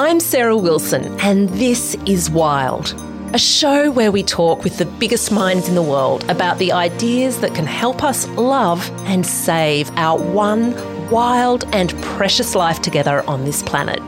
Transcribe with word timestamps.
I'm 0.00 0.20
Sarah 0.20 0.56
Wilson, 0.56 1.18
and 1.22 1.48
this 1.48 1.96
is 2.06 2.30
Wild, 2.30 2.94
a 3.34 3.38
show 3.38 3.90
where 3.90 4.12
we 4.12 4.22
talk 4.22 4.62
with 4.62 4.78
the 4.78 4.84
biggest 4.84 5.32
minds 5.32 5.68
in 5.68 5.74
the 5.74 5.82
world 5.82 6.22
about 6.30 6.58
the 6.58 6.70
ideas 6.70 7.40
that 7.40 7.52
can 7.52 7.66
help 7.66 8.04
us 8.04 8.28
love 8.28 8.88
and 9.08 9.26
save 9.26 9.90
our 9.96 10.16
one 10.16 10.70
wild 11.10 11.64
and 11.74 12.00
precious 12.00 12.54
life 12.54 12.80
together 12.80 13.28
on 13.28 13.44
this 13.44 13.60
planet. 13.64 13.98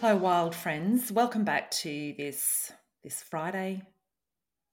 Hello, 0.00 0.16
wild 0.16 0.54
friends. 0.54 1.12
Welcome 1.12 1.44
back 1.44 1.70
to 1.72 2.14
this 2.16 2.72
this 3.04 3.22
Friday 3.22 3.82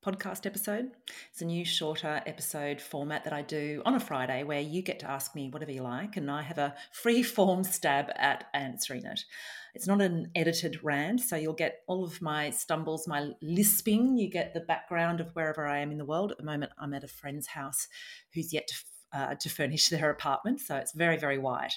podcast 0.07 0.45
episode. 0.45 0.91
It's 1.33 1.41
a 1.41 1.45
new 1.45 1.65
shorter 1.65 2.21
episode 2.25 2.79
format 2.79 3.25
that 3.25 3.33
I 3.33 3.41
do 3.41 3.81
on 3.85 3.93
a 3.93 3.99
Friday 3.99 4.43
where 4.43 4.61
you 4.61 4.81
get 4.81 4.99
to 4.99 5.11
ask 5.11 5.35
me 5.35 5.49
whatever 5.49 5.73
you 5.73 5.81
like 5.81 6.15
and 6.15 6.31
I 6.31 6.43
have 6.43 6.57
a 6.57 6.75
free 6.93 7.21
form 7.35 7.65
stab 7.65 8.11
at 8.15 8.45
answering 8.53 9.03
it. 9.03 9.25
It's 9.75 9.85
not 9.85 9.99
an 9.99 10.31
edited 10.33 10.81
rant, 10.81 11.19
so 11.19 11.35
you'll 11.35 11.51
get 11.51 11.81
all 11.87 12.05
of 12.05 12.21
my 12.21 12.51
stumbles, 12.51 13.05
my 13.05 13.31
lisping. 13.41 14.17
You 14.17 14.29
get 14.29 14.53
the 14.53 14.61
background 14.61 15.19
of 15.19 15.31
wherever 15.35 15.67
I 15.67 15.79
am 15.79 15.91
in 15.91 15.97
the 15.97 16.05
world. 16.05 16.31
At 16.31 16.37
the 16.37 16.45
moment, 16.45 16.71
I'm 16.79 16.93
at 16.93 17.03
a 17.03 17.09
friend's 17.09 17.47
house 17.47 17.89
who's 18.33 18.53
yet 18.53 18.69
to, 18.69 18.75
uh, 19.11 19.35
to 19.35 19.49
furnish 19.49 19.89
their 19.89 20.09
apartment, 20.09 20.61
so 20.61 20.77
it's 20.77 20.93
very, 20.93 21.17
very 21.17 21.37
wide. 21.37 21.73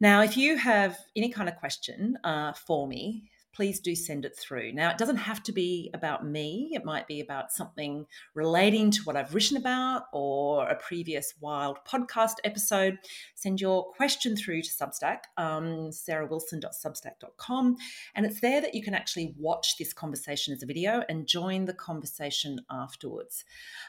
Now, 0.00 0.22
if 0.22 0.36
you 0.36 0.56
have 0.56 0.98
any 1.14 1.30
kind 1.30 1.48
of 1.48 1.54
question 1.54 2.18
uh, 2.24 2.52
for 2.52 2.88
me, 2.88 3.30
please 3.54 3.80
do 3.80 3.94
send 3.94 4.24
it 4.24 4.36
through. 4.36 4.72
Now, 4.72 4.90
it 4.90 4.98
doesn't 4.98 5.16
have 5.16 5.42
to 5.44 5.52
be 5.52 5.90
about 5.94 6.26
me, 6.26 6.70
it 6.72 6.84
might 6.84 7.06
be 7.06 7.20
about 7.20 7.52
something 7.52 8.06
relating 8.34 8.90
to 8.92 9.02
what 9.02 9.16
I've 9.16 9.34
written 9.34 9.56
about 9.56 10.04
or 10.12 10.68
a 10.68 10.76
previous 10.76 11.34
wild 11.40 11.78
podcast 11.88 12.34
episode. 12.44 12.98
Send 13.34 13.60
your 13.60 13.92
question 13.92 14.36
through 14.36 14.62
to 14.62 14.70
Substack, 14.70 15.18
um, 15.36 15.90
sarahwilson.substack.com, 15.90 17.76
and 18.14 18.26
it's 18.26 18.40
there 18.40 18.60
that 18.60 18.74
you 18.74 18.82
can 18.82 18.94
actually 18.94 19.34
watch 19.38 19.76
this 19.78 19.92
conversation 19.92 20.52
as 20.52 20.62
a 20.62 20.66
video 20.66 21.02
and 21.08 21.26
join 21.26 21.64
the 21.64 21.74
conversation 21.74 22.60
afterwards. 22.70 23.44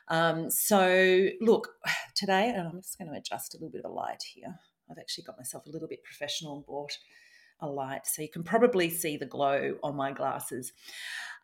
Um, 0.09 0.50
so, 0.50 1.28
look, 1.41 1.69
today, 2.16 2.50
and 2.50 2.68
I'm 2.68 2.81
just 2.81 2.97
going 2.97 3.12
to 3.12 3.18
adjust 3.18 3.53
a 3.53 3.57
little 3.57 3.72
bit 3.72 3.84
of 3.84 3.91
a 3.91 3.94
light 3.94 4.23
here. 4.23 4.59
I've 4.89 5.00
actually 5.00 5.23
got 5.23 5.38
myself 5.38 5.66
a 5.66 5.69
little 5.69 5.88
bit 5.88 6.03
professional 6.03 6.57
and 6.57 6.66
bought 6.66 6.97
a 7.59 7.67
light. 7.67 8.05
So 8.05 8.21
you 8.21 8.29
can 8.29 8.43
probably 8.43 8.89
see 8.89 9.17
the 9.17 9.25
glow 9.25 9.75
on 9.83 9.95
my 9.95 10.11
glasses. 10.11 10.73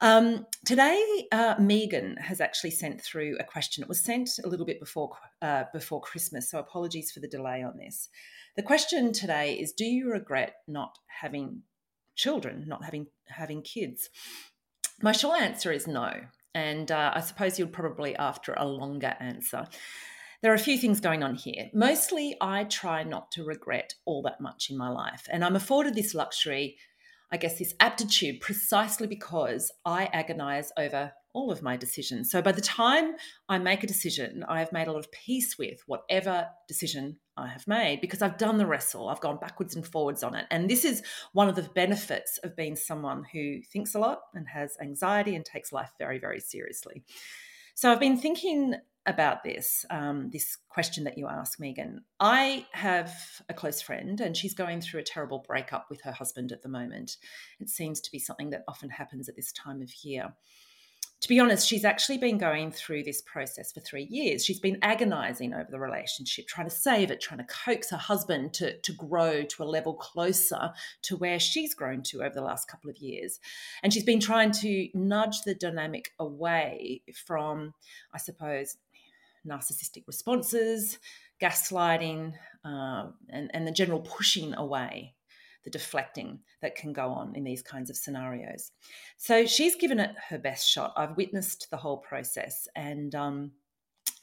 Um, 0.02 0.48
today, 0.66 1.28
uh, 1.32 1.56
Megan 1.60 2.18
has 2.18 2.42
actually 2.42 2.72
sent 2.72 3.02
through 3.02 3.38
a 3.40 3.44
question. 3.44 3.84
It 3.84 3.90
was 3.90 4.04
sent 4.04 4.32
a 4.44 4.48
little 4.48 4.66
bit 4.66 4.80
before 4.80 5.12
uh, 5.42 5.66
before 5.72 6.02
Christmas, 6.02 6.50
so 6.50 6.58
apologies 6.58 7.12
for 7.12 7.20
the 7.20 7.28
delay 7.28 7.62
on 7.62 7.78
this. 7.78 8.10
The 8.56 8.64
question 8.64 9.14
today 9.14 9.54
is: 9.54 9.74
Do 9.74 9.86
you 9.86 10.10
regret 10.10 10.56
not 10.68 10.98
having 11.22 11.62
children, 12.16 12.66
not 12.68 12.84
having 12.84 13.08
having 13.28 13.62
kids? 13.62 14.10
My 15.04 15.12
short 15.12 15.40
answer 15.40 15.72
is 15.72 15.86
no, 15.86 16.12
and 16.56 16.92
uh, 16.92 17.12
I 17.14 17.22
suppose 17.22 17.60
you'd 17.60 17.72
probably 17.72 18.16
after 18.16 18.54
a 18.54 18.66
longer 18.66 19.16
answer 19.20 19.68
there 20.42 20.52
are 20.52 20.56
a 20.56 20.60
few 20.60 20.78
things 20.78 21.00
going 21.00 21.24
on 21.24 21.36
here. 21.36 21.70
Mostly, 21.74 22.36
I 22.42 22.64
try 22.64 23.04
not 23.04 23.32
to 23.34 23.44
regret 23.44 23.96
all 24.06 24.22
that 24.24 24.42
much 24.42 24.70
in 24.70 24.78
my 24.78 24.90
life. 24.90 25.28
And 25.32 25.46
I'm 25.46 25.56
afforded 25.56 25.94
this 25.94 26.16
luxury, 26.16 26.78
I 27.32 27.38
guess, 27.38 27.60
this 27.60 27.76
aptitude 27.80 28.42
precisely 28.42 29.08
because 29.08 29.72
I 29.86 30.06
agonize 30.06 30.72
over 30.78 31.14
all 31.34 31.52
of 31.52 31.62
my 31.62 31.78
decisions. 31.78 32.30
So 32.30 32.42
by 32.42 32.52
the 32.52 32.62
time 32.62 33.16
I 33.48 33.58
make 33.58 33.84
a 33.84 33.88
decision, 33.88 34.44
I 34.50 34.60
have 34.60 34.74
made 34.74 34.88
a 34.88 34.92
lot 34.92 35.00
of 35.00 35.12
peace 35.12 35.58
with 35.58 35.82
whatever 35.86 36.48
decision 36.68 37.18
I 37.38 37.48
have 37.48 37.68
made 37.68 38.02
because 38.02 38.22
I've 38.22 38.38
done 38.38 38.58
the 38.58 38.66
wrestle. 38.66 39.08
I've 39.08 39.22
gone 39.22 39.38
backwards 39.38 39.76
and 39.76 39.86
forwards 39.88 40.24
on 40.24 40.36
it. 40.36 40.46
And 40.52 40.70
this 40.70 40.84
is 40.84 41.04
one 41.34 41.48
of 41.48 41.56
the 41.56 41.64
benefits 41.64 42.40
of 42.44 42.56
being 42.56 42.76
someone 42.76 43.24
who 43.32 43.62
thinks 43.62 43.96
a 43.96 44.00
lot 44.00 44.22
and 44.34 44.48
has 44.48 44.76
anxiety 44.82 45.36
and 45.36 45.46
takes 45.46 45.72
life 45.72 45.92
very, 45.98 46.20
very 46.20 46.40
seriously. 46.40 47.04
So 47.76 47.92
I've 47.92 48.00
been 48.00 48.18
thinking 48.18 48.76
about 49.06 49.44
this 49.44 49.86
um, 49.90 50.30
this 50.32 50.58
question 50.70 51.04
that 51.04 51.18
you 51.18 51.28
asked 51.28 51.60
megan 51.60 52.02
i 52.20 52.66
have 52.72 53.12
a 53.50 53.54
close 53.54 53.82
friend 53.82 54.22
and 54.22 54.38
she's 54.38 54.54
going 54.54 54.80
through 54.80 55.00
a 55.00 55.04
terrible 55.04 55.44
breakup 55.48 55.88
with 55.90 56.02
her 56.02 56.12
husband 56.12 56.52
at 56.52 56.62
the 56.62 56.70
moment 56.70 57.18
it 57.60 57.70
seems 57.70 58.00
to 58.00 58.12
be 58.12 58.20
something 58.20 58.52
that 58.52 58.64
often 58.68 58.90
happens 58.90 59.28
at 59.28 59.36
this 59.36 59.52
time 59.52 59.82
of 59.82 59.90
year 60.04 60.34
to 61.22 61.30
be 61.30 61.40
honest, 61.40 61.68
she's 61.68 61.86
actually 61.86 62.18
been 62.18 62.40
going 62.40 62.72
through 62.72 63.04
this 63.04 63.22
process 63.22 63.72
for 63.72 63.80
three 63.80 64.08
years. 64.10 64.44
She's 64.44 64.60
been 64.60 64.80
agonizing 64.82 65.54
over 65.54 65.68
the 65.70 65.80
relationship, 65.80 66.48
trying 66.48 66.68
to 66.68 66.76
save 66.76 67.12
it, 67.12 67.22
trying 67.22 67.38
to 67.38 67.46
coax 67.46 67.92
her 67.92 67.98
husband 67.98 68.56
to, 68.56 68.80
to 68.80 68.94
grow 68.94 69.44
to 69.44 69.64
a 69.64 69.66
level 69.66 69.94
closer 69.94 70.72
to 71.04 71.16
where 71.18 71.40
she's 71.40 71.76
grown 71.76 72.02
to 72.04 72.24
over 72.24 72.34
the 72.34 72.42
last 72.42 72.68
couple 72.68 72.90
of 72.90 72.98
years. 72.98 73.40
And 73.84 73.94
she's 73.94 74.04
been 74.04 74.20
trying 74.20 74.52
to 74.54 74.88
nudge 74.96 75.44
the 75.44 75.54
dynamic 75.54 76.10
away 76.18 77.04
from, 77.28 77.76
I 78.16 78.18
suppose, 78.18 78.78
narcissistic 79.48 80.06
responses, 80.08 81.00
gaslighting, 81.42 82.34
uh, 82.64 83.08
and, 83.30 83.50
and 83.54 83.68
the 83.68 83.72
general 83.72 84.02
pushing 84.02 84.54
away, 84.56 85.16
the 85.64 85.72
deflecting 85.72 86.40
that 86.62 86.76
can 86.76 86.94
go 86.94 87.10
on 87.10 87.36
in 87.36 87.44
these 87.44 87.62
kinds 87.62 87.90
of 87.90 87.98
scenarios. 87.98 88.72
So 89.18 89.46
she's 89.46 89.76
given 89.76 90.00
it 90.00 90.16
her 90.30 90.38
best 90.38 90.70
shot. 90.70 90.94
I've 90.96 91.18
witnessed 91.18 91.68
the 91.72 91.78
whole 91.78 91.98
process 91.98 92.68
and 92.76 93.14
um, 93.16 93.52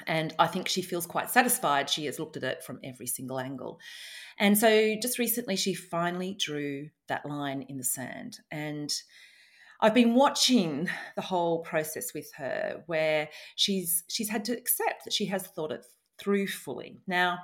and 0.06 0.34
I 0.38 0.46
think 0.46 0.68
she 0.68 0.82
feels 0.82 1.06
quite 1.06 1.30
satisfied. 1.30 1.90
She 1.90 2.06
has 2.06 2.18
looked 2.18 2.36
at 2.36 2.44
it 2.44 2.62
from 2.62 2.78
every 2.84 3.06
single 3.06 3.40
angle. 3.40 3.80
And 4.38 4.56
so 4.56 4.94
just 5.00 5.18
recently, 5.18 5.56
she 5.56 5.74
finally 5.74 6.36
drew 6.38 6.90
that 7.08 7.26
line 7.26 7.62
in 7.68 7.78
the 7.78 7.84
sand. 7.84 8.38
And 8.50 8.94
I've 9.80 9.94
been 9.94 10.14
watching 10.14 10.88
the 11.14 11.22
whole 11.22 11.60
process 11.60 12.12
with 12.12 12.30
her 12.36 12.82
where 12.86 13.28
she's 13.54 14.04
she's 14.08 14.28
had 14.28 14.44
to 14.46 14.52
accept 14.52 15.04
that 15.04 15.12
she 15.12 15.26
has 15.26 15.46
thought 15.46 15.72
it 15.72 15.84
through 16.18 16.48
fully. 16.48 17.00
Now, 17.06 17.38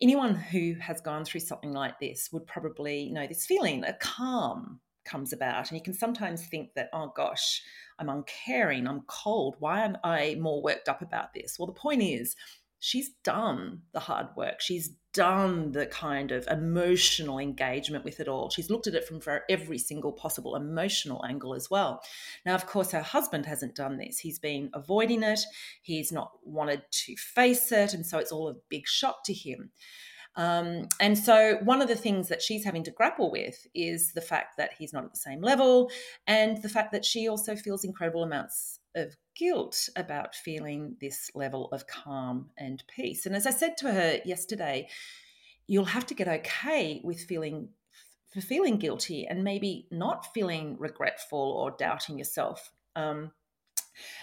anyone 0.00 0.34
who 0.34 0.74
has 0.80 1.00
gone 1.00 1.24
through 1.24 1.40
something 1.40 1.72
like 1.72 1.98
this 1.98 2.30
would 2.32 2.46
probably 2.46 3.10
know 3.10 3.26
this 3.26 3.44
feeling, 3.44 3.84
a 3.84 3.92
calm 3.94 4.80
comes 5.04 5.32
about. 5.32 5.70
And 5.70 5.78
you 5.78 5.82
can 5.82 5.94
sometimes 5.94 6.46
think 6.46 6.74
that, 6.74 6.90
oh 6.92 7.12
gosh, 7.16 7.62
I'm 7.98 8.08
uncaring, 8.08 8.86
I'm 8.86 9.02
cold. 9.08 9.56
Why 9.58 9.84
am 9.84 9.96
I 10.04 10.36
more 10.40 10.62
worked 10.62 10.88
up 10.88 11.02
about 11.02 11.34
this? 11.34 11.58
Well, 11.58 11.66
the 11.66 11.72
point 11.72 12.02
is, 12.02 12.36
she's 12.80 13.10
done 13.22 13.82
the 13.92 14.00
hard 14.00 14.28
work. 14.36 14.60
She's 14.60 14.90
done 15.12 15.72
the 15.72 15.86
kind 15.86 16.32
of 16.32 16.46
emotional 16.48 17.38
engagement 17.38 18.04
with 18.04 18.20
it 18.20 18.28
all. 18.28 18.48
She's 18.48 18.70
looked 18.70 18.86
at 18.86 18.94
it 18.94 19.06
from 19.06 19.20
every 19.48 19.78
single 19.78 20.12
possible 20.12 20.56
emotional 20.56 21.24
angle 21.24 21.54
as 21.54 21.70
well. 21.70 22.02
Now, 22.46 22.54
of 22.54 22.66
course, 22.66 22.92
her 22.92 23.02
husband 23.02 23.46
hasn't 23.46 23.76
done 23.76 23.98
this. 23.98 24.18
He's 24.18 24.38
been 24.38 24.70
avoiding 24.72 25.22
it, 25.22 25.40
he's 25.82 26.10
not 26.10 26.32
wanted 26.42 26.82
to 26.90 27.16
face 27.16 27.70
it. 27.70 27.92
And 27.94 28.04
so 28.04 28.18
it's 28.18 28.32
all 28.32 28.48
a 28.48 28.56
big 28.68 28.86
shock 28.86 29.24
to 29.24 29.34
him. 29.34 29.70
Um, 30.36 30.88
and 31.00 31.18
so, 31.18 31.58
one 31.64 31.82
of 31.82 31.88
the 31.88 31.96
things 31.96 32.28
that 32.28 32.40
she's 32.40 32.64
having 32.64 32.84
to 32.84 32.92
grapple 32.92 33.32
with 33.32 33.66
is 33.74 34.12
the 34.12 34.20
fact 34.20 34.56
that 34.58 34.70
he's 34.78 34.92
not 34.92 35.04
at 35.04 35.10
the 35.10 35.18
same 35.18 35.40
level, 35.40 35.90
and 36.28 36.62
the 36.62 36.68
fact 36.68 36.92
that 36.92 37.04
she 37.04 37.28
also 37.28 37.56
feels 37.56 37.82
incredible 37.84 38.22
amounts 38.22 38.78
of 38.94 39.16
guilt 39.40 39.88
about 39.96 40.34
feeling 40.34 40.96
this 41.00 41.30
level 41.34 41.70
of 41.72 41.86
calm 41.86 42.50
and 42.58 42.84
peace. 42.94 43.24
And 43.24 43.34
as 43.34 43.46
I 43.46 43.50
said 43.50 43.78
to 43.78 43.90
her 43.90 44.18
yesterday, 44.22 44.88
you'll 45.66 45.86
have 45.86 46.04
to 46.06 46.14
get 46.14 46.28
okay 46.28 47.00
with 47.02 47.20
feeling 47.20 47.70
for 48.30 48.42
feeling 48.42 48.76
guilty 48.76 49.26
and 49.26 49.42
maybe 49.42 49.88
not 49.90 50.32
feeling 50.34 50.76
regretful 50.78 51.38
or 51.38 51.70
doubting 51.70 52.18
yourself. 52.18 52.70
Um, 52.94 53.32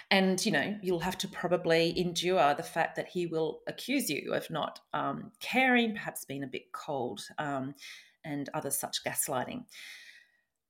and 0.09 0.43
you 0.45 0.51
know 0.51 0.77
you'll 0.81 0.99
have 0.99 1.17
to 1.17 1.27
probably 1.27 1.99
endure 1.99 2.53
the 2.53 2.63
fact 2.63 2.95
that 2.95 3.09
he 3.09 3.25
will 3.25 3.61
accuse 3.67 4.09
you 4.09 4.33
of 4.33 4.49
not 4.49 4.79
um, 4.93 5.31
caring 5.39 5.93
perhaps 5.93 6.25
being 6.25 6.43
a 6.43 6.47
bit 6.47 6.71
cold 6.71 7.21
um, 7.37 7.75
and 8.23 8.49
other 8.53 8.71
such 8.71 9.03
gaslighting 9.03 9.65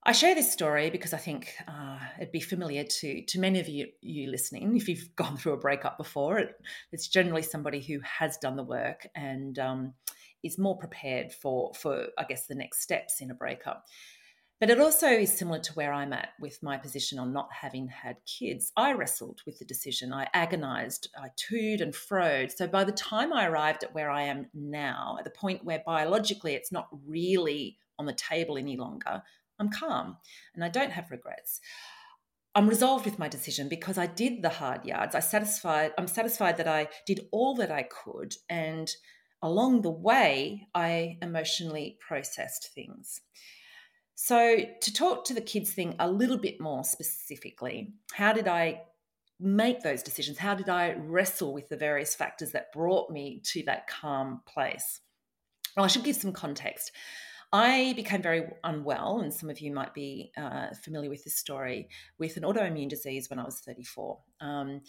I 0.08 0.14
share 0.14 0.34
this 0.34 0.54
story 0.54 0.90
because 0.90 1.14
I 1.14 1.18
think 1.18 1.54
uh, 1.68 2.00
it'd 2.18 2.32
be 2.32 2.40
familiar 2.40 2.86
to 2.86 3.26
to 3.26 3.40
many 3.40 3.60
of 3.60 3.68
you 3.68 3.88
you 4.00 4.32
listening. 4.32 4.78
If 4.78 4.88
you've 4.88 5.14
gone 5.18 5.36
through 5.36 5.52
a 5.52 5.58
breakup 5.58 5.98
before, 5.98 6.40
it, 6.40 6.56
it's 6.94 7.10
generally 7.10 7.42
somebody 7.42 7.82
who 7.82 8.00
has 8.00 8.38
done 8.38 8.56
the 8.56 8.64
work 8.64 9.06
and 9.16 9.60
um, 9.60 9.94
is 10.44 10.58
more 10.58 10.78
prepared 10.78 11.34
for 11.34 11.74
for 11.74 12.08
I 12.18 12.24
guess 12.24 12.48
the 12.48 12.56
next 12.56 12.82
steps 12.82 13.20
in 13.20 13.32
a 13.32 13.36
breakup. 13.36 13.84
But 14.62 14.70
it 14.70 14.80
also 14.80 15.08
is 15.08 15.38
similar 15.38 15.60
to 15.60 15.74
where 15.74 15.92
I'm 15.92 16.14
at 16.14 16.30
with 16.40 16.64
my 16.64 16.78
position 16.78 17.20
on 17.20 17.34
not 17.34 17.50
having 17.52 17.90
had 17.90 18.16
kids. 18.26 18.72
I 18.78 18.94
wrestled 18.94 19.42
with 19.46 19.60
the 19.60 19.66
decision. 19.66 20.14
I 20.14 20.30
agonized, 20.34 21.10
I 21.22 21.28
toed 21.36 21.82
and 21.82 21.94
froed. 21.94 22.52
So 22.52 22.66
by 22.66 22.84
the 22.86 22.92
time 22.94 23.34
I 23.34 23.46
arrived 23.46 23.84
at 23.84 23.94
where 23.94 24.10
I 24.10 24.24
am 24.24 24.48
now, 24.56 25.18
at 25.20 25.26
the 25.26 25.32
point 25.32 25.64
where 25.64 25.84
biologically 25.86 26.56
it's 26.56 26.72
not 26.72 26.88
really 27.06 27.78
on 28.00 28.08
the 28.08 28.14
table 28.14 28.58
any 28.58 28.78
longer, 28.78 29.22
I'm 29.60 29.70
calm 29.70 30.18
and 30.54 30.64
I 30.64 30.70
don't 30.70 30.92
have 30.92 31.12
regrets. 31.12 31.60
I'm 32.56 32.68
resolved 32.68 33.06
with 33.06 33.20
my 33.20 33.28
decision 33.28 33.70
because 33.70 33.98
I 33.98 34.08
did 34.08 34.42
the 34.42 34.50
hard 34.50 34.86
yards. 34.86 35.14
I 35.14 35.20
satisfied 35.20 35.94
I'm 35.98 36.08
satisfied 36.08 36.58
that 36.58 36.68
I 36.68 36.90
did 37.06 37.28
all 37.32 37.56
that 37.56 37.72
I 37.72 37.84
could 37.84 38.36
and 38.50 38.90
along 39.42 39.82
the 39.82 39.92
way 39.92 40.68
I 40.74 41.18
emotionally 41.22 41.98
processed 42.00 42.74
things. 42.74 43.22
So 44.16 44.58
to 44.82 44.94
talk 44.94 45.26
to 45.26 45.36
the 45.36 45.42
kids 45.42 45.72
thing 45.72 45.96
a 46.00 46.10
little 46.10 46.40
bit 46.40 46.60
more 46.60 46.84
specifically, 46.84 47.94
how 48.14 48.34
did 48.34 48.48
I 48.48 48.82
make 49.40 49.82
those 49.82 50.02
decisions? 50.02 50.40
How 50.40 50.56
did 50.56 50.70
I 50.70 50.96
wrestle 50.98 51.54
with 51.54 51.70
the 51.70 51.78
various 51.78 52.16
factors 52.16 52.52
that 52.54 52.74
brought 52.74 53.12
me 53.12 53.42
to 53.46 53.62
that 53.64 53.88
calm 53.88 54.42
place? 54.48 55.02
Well, 55.76 55.86
I 55.86 55.88
should 55.88 56.04
give 56.04 56.16
some 56.16 56.34
context. 56.34 56.92
I 57.54 57.94
became 57.96 58.22
very 58.22 58.46
unwell, 58.64 59.22
and 59.22 59.34
some 59.34 59.50
of 59.50 59.60
you 59.60 59.72
might 59.72 59.94
be 59.94 60.32
uh, 60.38 60.68
familiar 60.84 61.10
with 61.10 61.24
this 61.24 61.38
story, 61.38 61.90
with 62.20 62.36
an 62.36 62.44
autoimmune 62.44 62.90
disease 62.90 63.30
when 63.30 63.40
I 63.40 63.46
was 63.46 63.60
34. 63.60 64.20
Um, 64.42 64.82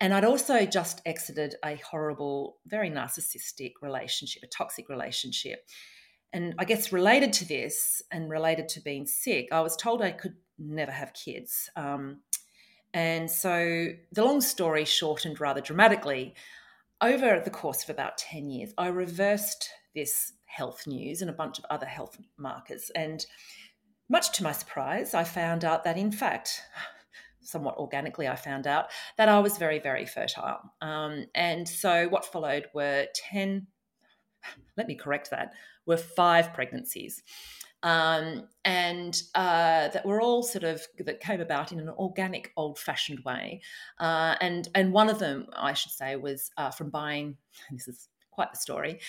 and 0.00 0.12
I'd 0.12 0.24
also 0.24 0.66
just 0.66 1.00
exited 1.06 1.54
a 1.64 1.76
horrible, 1.76 2.58
very 2.66 2.90
narcissistic 2.90 3.72
relationship, 3.80 4.42
a 4.42 4.48
toxic 4.48 4.88
relationship. 4.88 5.66
And 6.32 6.54
I 6.58 6.64
guess 6.64 6.92
related 6.92 7.32
to 7.34 7.48
this 7.48 8.02
and 8.10 8.28
related 8.28 8.68
to 8.70 8.80
being 8.80 9.06
sick, 9.06 9.48
I 9.52 9.60
was 9.60 9.76
told 9.76 10.02
I 10.02 10.10
could 10.10 10.34
never 10.58 10.90
have 10.90 11.14
kids. 11.14 11.70
Um, 11.76 12.20
and 12.92 13.30
so 13.30 13.88
the 14.12 14.24
long 14.24 14.40
story 14.40 14.84
shortened 14.84 15.40
rather 15.40 15.60
dramatically, 15.60 16.34
over 17.00 17.40
the 17.44 17.50
course 17.50 17.82
of 17.84 17.90
about 17.90 18.18
10 18.18 18.50
years, 18.50 18.72
I 18.78 18.88
reversed 18.88 19.68
this 19.94 20.32
health 20.54 20.86
news 20.86 21.20
and 21.20 21.30
a 21.30 21.34
bunch 21.34 21.58
of 21.58 21.64
other 21.70 21.86
health 21.86 22.18
markers. 22.38 22.90
And 22.94 23.24
much 24.08 24.32
to 24.32 24.42
my 24.42 24.52
surprise, 24.52 25.14
I 25.14 25.24
found 25.24 25.64
out 25.64 25.84
that, 25.84 25.96
in 25.98 26.12
fact, 26.12 26.62
somewhat 27.40 27.76
organically, 27.76 28.28
I 28.28 28.36
found 28.36 28.66
out 28.66 28.86
that 29.18 29.28
I 29.28 29.38
was 29.40 29.58
very, 29.58 29.78
very 29.78 30.06
fertile. 30.06 30.60
Um, 30.80 31.26
and 31.34 31.68
so 31.68 32.08
what 32.08 32.24
followed 32.24 32.66
were 32.74 33.06
10, 33.14 33.66
let 34.76 34.86
me 34.86 34.94
correct 34.94 35.30
that, 35.30 35.52
were 35.86 35.96
five 35.96 36.52
pregnancies. 36.54 37.22
Um, 37.82 38.48
and 38.64 39.20
uh, 39.34 39.88
that 39.88 40.06
were 40.06 40.22
all 40.22 40.42
sort 40.42 40.64
of 40.64 40.80
that 41.00 41.20
came 41.20 41.42
about 41.42 41.70
in 41.70 41.80
an 41.80 41.90
organic, 41.90 42.50
old-fashioned 42.56 43.20
way. 43.26 43.60
Uh, 44.00 44.36
and 44.40 44.68
and 44.74 44.90
one 44.90 45.10
of 45.10 45.18
them, 45.18 45.48
I 45.52 45.74
should 45.74 45.92
say, 45.92 46.16
was 46.16 46.50
uh, 46.56 46.70
from 46.70 46.88
buying. 46.88 47.36
This 47.70 47.86
is 47.86 48.08
quite 48.30 48.52
the 48.52 48.58
story. 48.58 49.00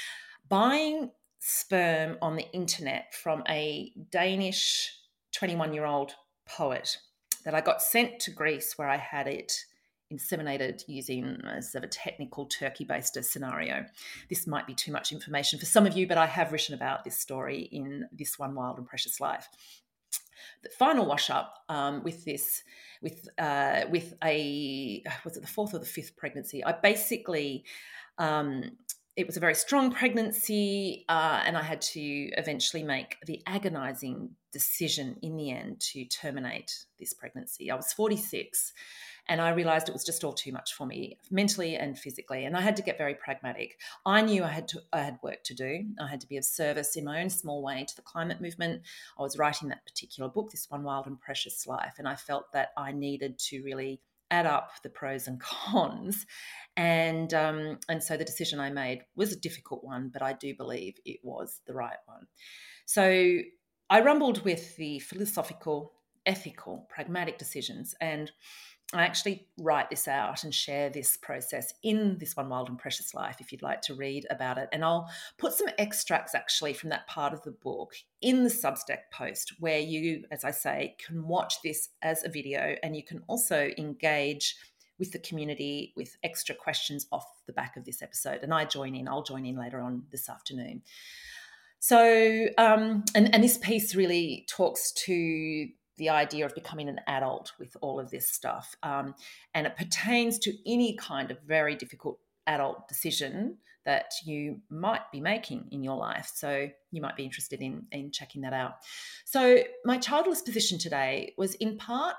Buying 0.50 1.10
sperm 1.48 2.18
on 2.24 2.36
the 2.36 2.52
internet 2.54 3.14
from 3.14 3.44
a 3.48 3.94
Danish 4.10 4.92
21 5.34 5.76
year 5.76 5.86
old 5.86 6.16
poet 6.48 6.98
that 7.44 7.54
I 7.54 7.62
got 7.62 7.84
sent 7.84 8.20
to 8.22 8.32
Greece 8.32 8.80
where 8.80 8.90
I 8.90 8.98
had 8.98 9.28
it 9.28 9.54
inseminated 10.12 10.82
using 10.88 11.24
a 11.46 11.62
sort 11.62 11.84
of 11.84 11.90
a 11.90 11.92
technical 11.92 12.48
turkey 12.48 12.84
based 12.84 13.24
scenario. 13.24 13.86
This 14.28 14.48
might 14.48 14.66
be 14.66 14.74
too 14.74 14.92
much 14.92 15.12
information 15.12 15.60
for 15.60 15.68
some 15.68 15.86
of 15.86 15.96
you, 15.96 16.08
but 16.08 16.18
I 16.18 16.26
have 16.26 16.52
written 16.52 16.74
about 16.74 17.04
this 17.04 17.20
story 17.20 17.70
in 17.72 18.10
This 18.12 18.40
One 18.40 18.56
Wild 18.56 18.80
and 18.80 18.88
Precious 18.88 19.20
Life. 19.20 19.48
The 20.64 20.70
final 20.70 21.06
wash 21.06 21.30
up 21.30 21.60
um, 21.70 22.04
with 22.04 22.26
this, 22.26 22.64
with 23.04 23.30
uh, 23.38 23.82
with 23.92 24.16
a 24.24 25.04
was 25.24 25.38
it 25.38 25.42
the 25.42 25.48
fourth 25.48 25.76
or 25.76 25.80
the 25.80 25.86
fifth 25.86 26.18
pregnancy? 26.18 26.66
I 26.66 26.72
basically 26.72 27.66
um, 28.18 28.72
it 29.16 29.26
was 29.26 29.38
a 29.38 29.40
very 29.40 29.56
strong 29.56 29.92
pregnancy, 29.92 31.06
uh, 31.08 31.42
and 31.46 31.58
I 31.58 31.62
had 31.62 31.82
to 31.82 32.02
eventually 32.02 32.84
make 32.84 33.18
the 33.26 33.42
agonizing 33.48 34.32
decision 34.52 35.18
in 35.22 35.38
the 35.38 35.52
end 35.52 35.80
to 35.80 36.04
terminate 36.06 36.86
this 37.00 37.14
pregnancy. 37.14 37.72
I 37.72 37.76
was 37.76 37.94
46, 37.94 38.74
and 39.28 39.40
I 39.40 39.52
realized 39.52 39.88
it 39.88 39.94
was 39.94 40.04
just 40.04 40.26
all 40.26 40.34
too 40.34 40.52
much 40.52 40.74
for 40.74 40.86
me, 40.86 41.18
mentally 41.32 41.78
and 41.78 41.98
physically, 41.98 42.44
and 42.44 42.58
I 42.58 42.62
had 42.62 42.76
to 42.76 42.84
get 42.84 42.98
very 42.98 43.16
pragmatic. 43.16 43.80
I 44.06 44.22
knew 44.22 44.44
I 44.44 44.50
had 44.50 44.68
to, 44.70 44.82
I 44.92 45.00
had 45.00 45.18
work 45.24 45.44
to 45.46 45.54
do. 45.54 45.86
I 45.98 46.08
had 46.08 46.20
to 46.20 46.28
be 46.28 46.36
of 46.36 46.44
service 46.44 46.98
in 46.98 47.06
my 47.06 47.22
own 47.22 47.30
small 47.30 47.64
way 47.64 47.86
to 47.88 47.96
the 47.96 48.02
climate 48.02 48.42
movement. 48.42 48.82
I 49.18 49.22
was 49.22 49.38
writing 49.38 49.70
that 49.70 49.86
particular 49.86 50.30
book, 50.30 50.52
this 50.52 50.70
one 50.70 50.84
wild 50.84 51.08
and 51.08 51.20
precious 51.20 51.66
life, 51.66 51.96
and 52.00 52.08
I 52.08 52.16
felt 52.16 52.52
that 52.52 52.70
I 52.76 52.92
needed 52.92 53.40
to 53.40 53.64
really 53.64 54.02
add 54.32 54.46
up 54.46 54.72
the 54.84 54.90
pros 54.90 55.28
and 55.28 55.40
cons 55.40 56.26
and 56.78 57.34
um, 57.34 57.80
and 57.88 58.04
so 58.04 58.18
the 58.18 58.26
decision 58.26 58.60
I 58.60 58.70
made 58.70 59.04
was 59.16 59.32
a 59.32 59.40
difficult 59.40 59.84
one, 59.84 60.10
but 60.12 60.22
I 60.22 60.34
do 60.34 60.54
believe 60.56 60.96
it 61.06 61.20
was 61.24 61.62
the 61.66 61.74
right 61.74 61.98
one. 62.06 62.28
So 62.86 63.40
I 63.90 64.02
rumbled 64.02 64.44
with 64.44 64.76
the 64.76 65.00
philosophical, 65.00 65.94
ethical, 66.26 66.88
pragmatic 66.90 67.38
decisions, 67.38 67.96
and 68.02 68.32
I 69.00 69.06
actually 69.06 69.48
write 69.60 69.90
this 69.90 70.08
out 70.08 70.44
and 70.44 70.54
share 70.54 70.90
this 70.90 71.18
process 71.18 71.74
in 71.84 72.18
this 72.20 72.36
one 72.36 72.50
wild 72.50 72.70
and 72.70 72.78
precious 72.78 73.14
life 73.14 73.38
if 73.40 73.52
you'd 73.52 73.62
like 73.62 73.82
to 73.84 73.96
read 73.96 74.26
about 74.30 74.58
it. 74.58 74.70
And 74.72 74.84
I'll 74.84 75.10
put 75.38 75.54
some 75.54 75.68
extracts 75.78 76.36
actually 76.36 76.74
from 76.74 76.90
that 76.90 77.08
part 77.08 77.34
of 77.34 77.42
the 77.44 77.52
book 77.52 77.94
in 78.22 78.44
the 78.44 78.50
Substack 78.50 79.10
post 79.12 79.54
where 79.60 79.80
you, 79.80 80.24
as 80.32 80.44
I 80.44 80.52
say, 80.52 80.96
can 81.06 81.28
watch 81.28 81.62
this 81.64 81.90
as 82.02 82.24
a 82.24 82.30
video 82.30 82.76
and 82.84 82.96
you 82.96 83.04
can 83.04 83.24
also 83.28 83.70
engage 83.78 84.56
with 84.98 85.12
the 85.12 85.20
community 85.20 85.94
with 85.96 86.16
extra 86.24 86.56
questions 86.56 87.08
off 87.12 87.26
the 87.48 87.54
back 87.54 87.76
of 87.78 87.86
this 87.86 88.02
episode. 88.02 88.40
And 88.44 88.54
I 88.54 88.66
join 88.66 88.96
in, 88.96 89.08
I'll 89.08 89.24
join 89.24 89.46
in 89.46 89.58
later 89.58 89.82
on 89.82 90.04
this 90.12 90.30
afternoon. 90.30 90.84
So, 91.80 92.48
um, 92.58 93.04
and, 93.14 93.34
and 93.34 93.44
this 93.44 93.58
piece 93.58 93.94
really 93.94 94.46
talks 94.50 94.92
to 95.06 95.68
the 95.98 96.10
idea 96.10 96.46
of 96.46 96.54
becoming 96.56 96.90
an 96.90 97.00
adult 97.08 97.54
with 97.60 97.76
all 97.82 98.00
of 98.00 98.12
this 98.12 98.30
stuff. 98.30 98.76
Um, 98.84 99.16
and 99.54 99.66
it 99.68 99.78
pertains 99.78 100.40
to 100.40 100.54
any 100.66 100.96
kind 100.96 101.32
of 101.32 101.42
very 101.42 101.76
difficult 101.76 102.20
adult 102.48 102.88
decision 102.88 103.58
that 103.86 104.12
you 104.26 104.60
might 104.70 105.12
be 105.12 105.22
making 105.22 105.68
in 105.72 105.84
your 105.84 105.96
life. 105.96 106.32
So 106.34 106.68
you 106.92 107.02
might 107.02 107.16
be 107.16 107.24
interested 107.24 107.62
in, 107.62 107.86
in 107.92 108.12
checking 108.12 108.42
that 108.42 108.54
out. 108.54 108.78
So, 109.26 109.60
my 109.86 109.98
childless 109.98 110.42
position 110.42 110.80
today 110.80 111.34
was 111.38 111.54
in 111.56 111.78
part 111.78 112.16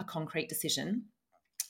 a 0.00 0.04
concrete 0.04 0.48
decision 0.48 1.06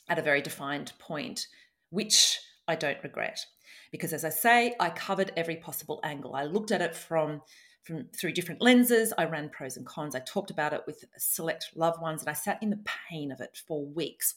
at 0.09 0.19
a 0.19 0.23
very 0.23 0.43
defined 0.43 0.93
point, 0.99 1.47
which 1.91 2.39
I 2.67 2.75
don't 2.75 3.03
regret. 3.03 3.45
Because 3.91 4.13
as 4.13 4.25
I 4.25 4.29
say, 4.29 4.75
I 4.79 4.91
covered 4.91 5.33
every 5.37 5.57
possible 5.57 6.01
angle. 6.05 6.35
I 6.35 6.45
looked 6.45 6.71
at 6.71 6.83
it 6.83 6.95
from 6.95 7.41
from 7.89 8.05
through 8.15 8.33
different 8.33 8.61
lenses. 8.61 9.15
I 9.17 9.25
ran 9.25 9.49
pros 9.49 9.79
and 9.79 9.87
cons. 9.87 10.15
I 10.15 10.21
talked 10.21 10.51
about 10.51 10.75
it 10.75 10.83
with 10.87 11.05
select 11.17 11.71
loved 11.75 12.01
ones, 12.01 12.21
and 12.21 12.29
I 12.29 12.35
sat 12.35 12.63
in 12.63 12.71
the 12.71 12.85
pain 13.09 13.33
of 13.33 13.41
it 13.41 13.61
for 13.67 13.85
weeks, 13.85 14.35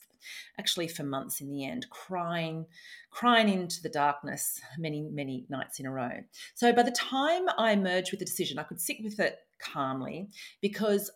actually 0.58 0.88
for 0.88 1.04
months 1.04 1.42
in 1.42 1.52
the 1.52 1.66
end, 1.66 1.88
crying, 1.90 2.66
crying 3.12 3.50
into 3.50 3.82
the 3.82 3.90
darkness 3.90 4.62
many, 4.80 5.02
many 5.02 5.46
nights 5.50 5.80
in 5.80 5.86
a 5.86 5.92
row. 5.92 6.12
So 6.56 6.72
by 6.72 6.84
the 6.84 6.92
time 6.92 7.48
I 7.58 7.74
emerged 7.74 8.12
with 8.12 8.20
the 8.20 8.26
decision, 8.26 8.58
I 8.58 8.64
could 8.64 8.80
sit 8.80 8.98
with 9.04 9.20
it 9.20 9.40
calmly 9.60 10.30
because 10.62 11.12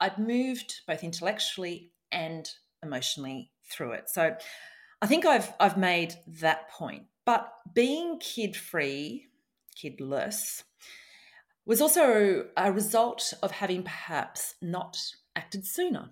I'd 0.00 0.18
moved 0.18 0.82
both 0.86 1.02
intellectually 1.02 1.90
and 2.12 2.48
emotionally 2.82 3.50
through 3.68 3.92
it. 3.92 4.08
So 4.08 4.36
I 5.02 5.06
think 5.06 5.26
I've 5.26 5.52
I've 5.58 5.76
made 5.76 6.14
that 6.26 6.70
point. 6.70 7.04
But 7.26 7.52
being 7.74 8.18
kid 8.18 8.56
free, 8.56 9.26
kidless, 9.76 10.62
was 11.66 11.80
also 11.80 12.46
a 12.56 12.72
result 12.72 13.32
of 13.42 13.50
having 13.50 13.82
perhaps 13.82 14.54
not 14.62 14.98
acted 15.36 15.66
sooner, 15.66 16.10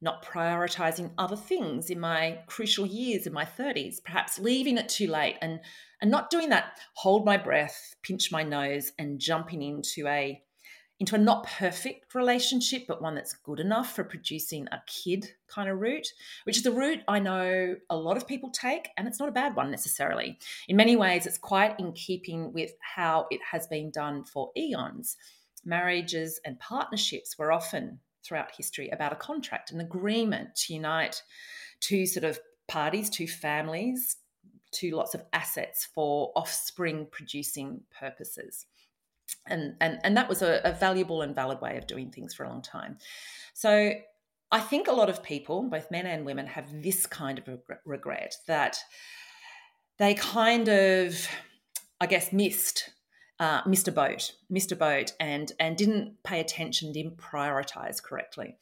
not 0.00 0.24
prioritizing 0.24 1.12
other 1.18 1.36
things 1.36 1.90
in 1.90 2.00
my 2.00 2.38
crucial 2.46 2.86
years 2.86 3.26
in 3.26 3.32
my 3.32 3.44
30s, 3.44 3.96
perhaps 4.04 4.38
leaving 4.38 4.78
it 4.78 4.88
too 4.88 5.08
late 5.08 5.36
and, 5.42 5.60
and 6.00 6.10
not 6.10 6.30
doing 6.30 6.48
that 6.48 6.78
hold 6.94 7.24
my 7.24 7.36
breath, 7.36 7.94
pinch 8.02 8.32
my 8.32 8.42
nose, 8.42 8.92
and 8.98 9.20
jumping 9.20 9.62
into 9.62 10.06
a 10.08 10.40
into 11.00 11.14
a 11.14 11.18
not 11.18 11.46
perfect 11.46 12.14
relationship, 12.14 12.84
but 12.88 13.00
one 13.00 13.14
that's 13.14 13.32
good 13.32 13.60
enough 13.60 13.94
for 13.94 14.02
producing 14.02 14.66
a 14.72 14.82
kid 14.86 15.32
kind 15.46 15.68
of 15.68 15.80
route, 15.80 16.08
which 16.44 16.58
is 16.58 16.66
a 16.66 16.72
route 16.72 17.00
I 17.06 17.20
know 17.20 17.76
a 17.88 17.96
lot 17.96 18.16
of 18.16 18.26
people 18.26 18.50
take, 18.50 18.88
and 18.96 19.06
it's 19.06 19.20
not 19.20 19.28
a 19.28 19.32
bad 19.32 19.54
one 19.54 19.70
necessarily. 19.70 20.38
In 20.66 20.76
many 20.76 20.96
ways, 20.96 21.24
it's 21.26 21.38
quite 21.38 21.78
in 21.78 21.92
keeping 21.92 22.52
with 22.52 22.72
how 22.80 23.26
it 23.30 23.40
has 23.52 23.66
been 23.68 23.90
done 23.90 24.24
for 24.24 24.50
eons. 24.56 25.16
Marriages 25.64 26.40
and 26.44 26.58
partnerships 26.58 27.38
were 27.38 27.52
often 27.52 28.00
throughout 28.24 28.54
history 28.56 28.88
about 28.90 29.12
a 29.12 29.16
contract, 29.16 29.70
an 29.70 29.80
agreement 29.80 30.56
to 30.56 30.74
unite 30.74 31.22
two 31.80 32.06
sort 32.06 32.24
of 32.24 32.40
parties, 32.66 33.08
two 33.08 33.28
families, 33.28 34.16
two 34.72 34.90
lots 34.90 35.14
of 35.14 35.22
assets 35.32 35.88
for 35.94 36.32
offspring 36.34 37.06
producing 37.10 37.80
purposes 37.96 38.66
and 39.46 39.74
and 39.80 39.98
and 40.04 40.16
that 40.16 40.28
was 40.28 40.42
a, 40.42 40.60
a, 40.64 40.72
valuable 40.72 41.22
and 41.22 41.34
valid 41.34 41.60
way 41.60 41.76
of 41.76 41.86
doing 41.86 42.10
things 42.10 42.34
for 42.34 42.44
a 42.44 42.48
long 42.48 42.62
time. 42.62 42.98
So 43.54 43.92
i 44.50 44.60
think 44.60 44.88
a 44.88 44.92
lot 44.92 45.10
of 45.10 45.22
people 45.22 45.62
both 45.68 45.90
men 45.90 46.06
and 46.06 46.24
women 46.24 46.46
have 46.46 46.82
this 46.82 47.06
kind 47.06 47.38
of 47.38 47.48
regret 47.84 48.36
that 48.46 48.78
they 49.98 50.14
kind 50.14 50.68
of 50.68 51.28
i 52.00 52.06
guess 52.06 52.32
missed 52.32 52.90
uh, 53.40 53.60
missed 53.66 53.86
a 53.86 53.92
boat 53.92 54.32
missed 54.50 54.72
a 54.72 54.76
boat 54.76 55.12
and 55.20 55.52
and 55.60 55.76
didn't 55.76 56.22
pay 56.24 56.40
attention 56.40 56.92
didn't 56.92 57.16
prioritize 57.18 58.02
correctly 58.02 58.56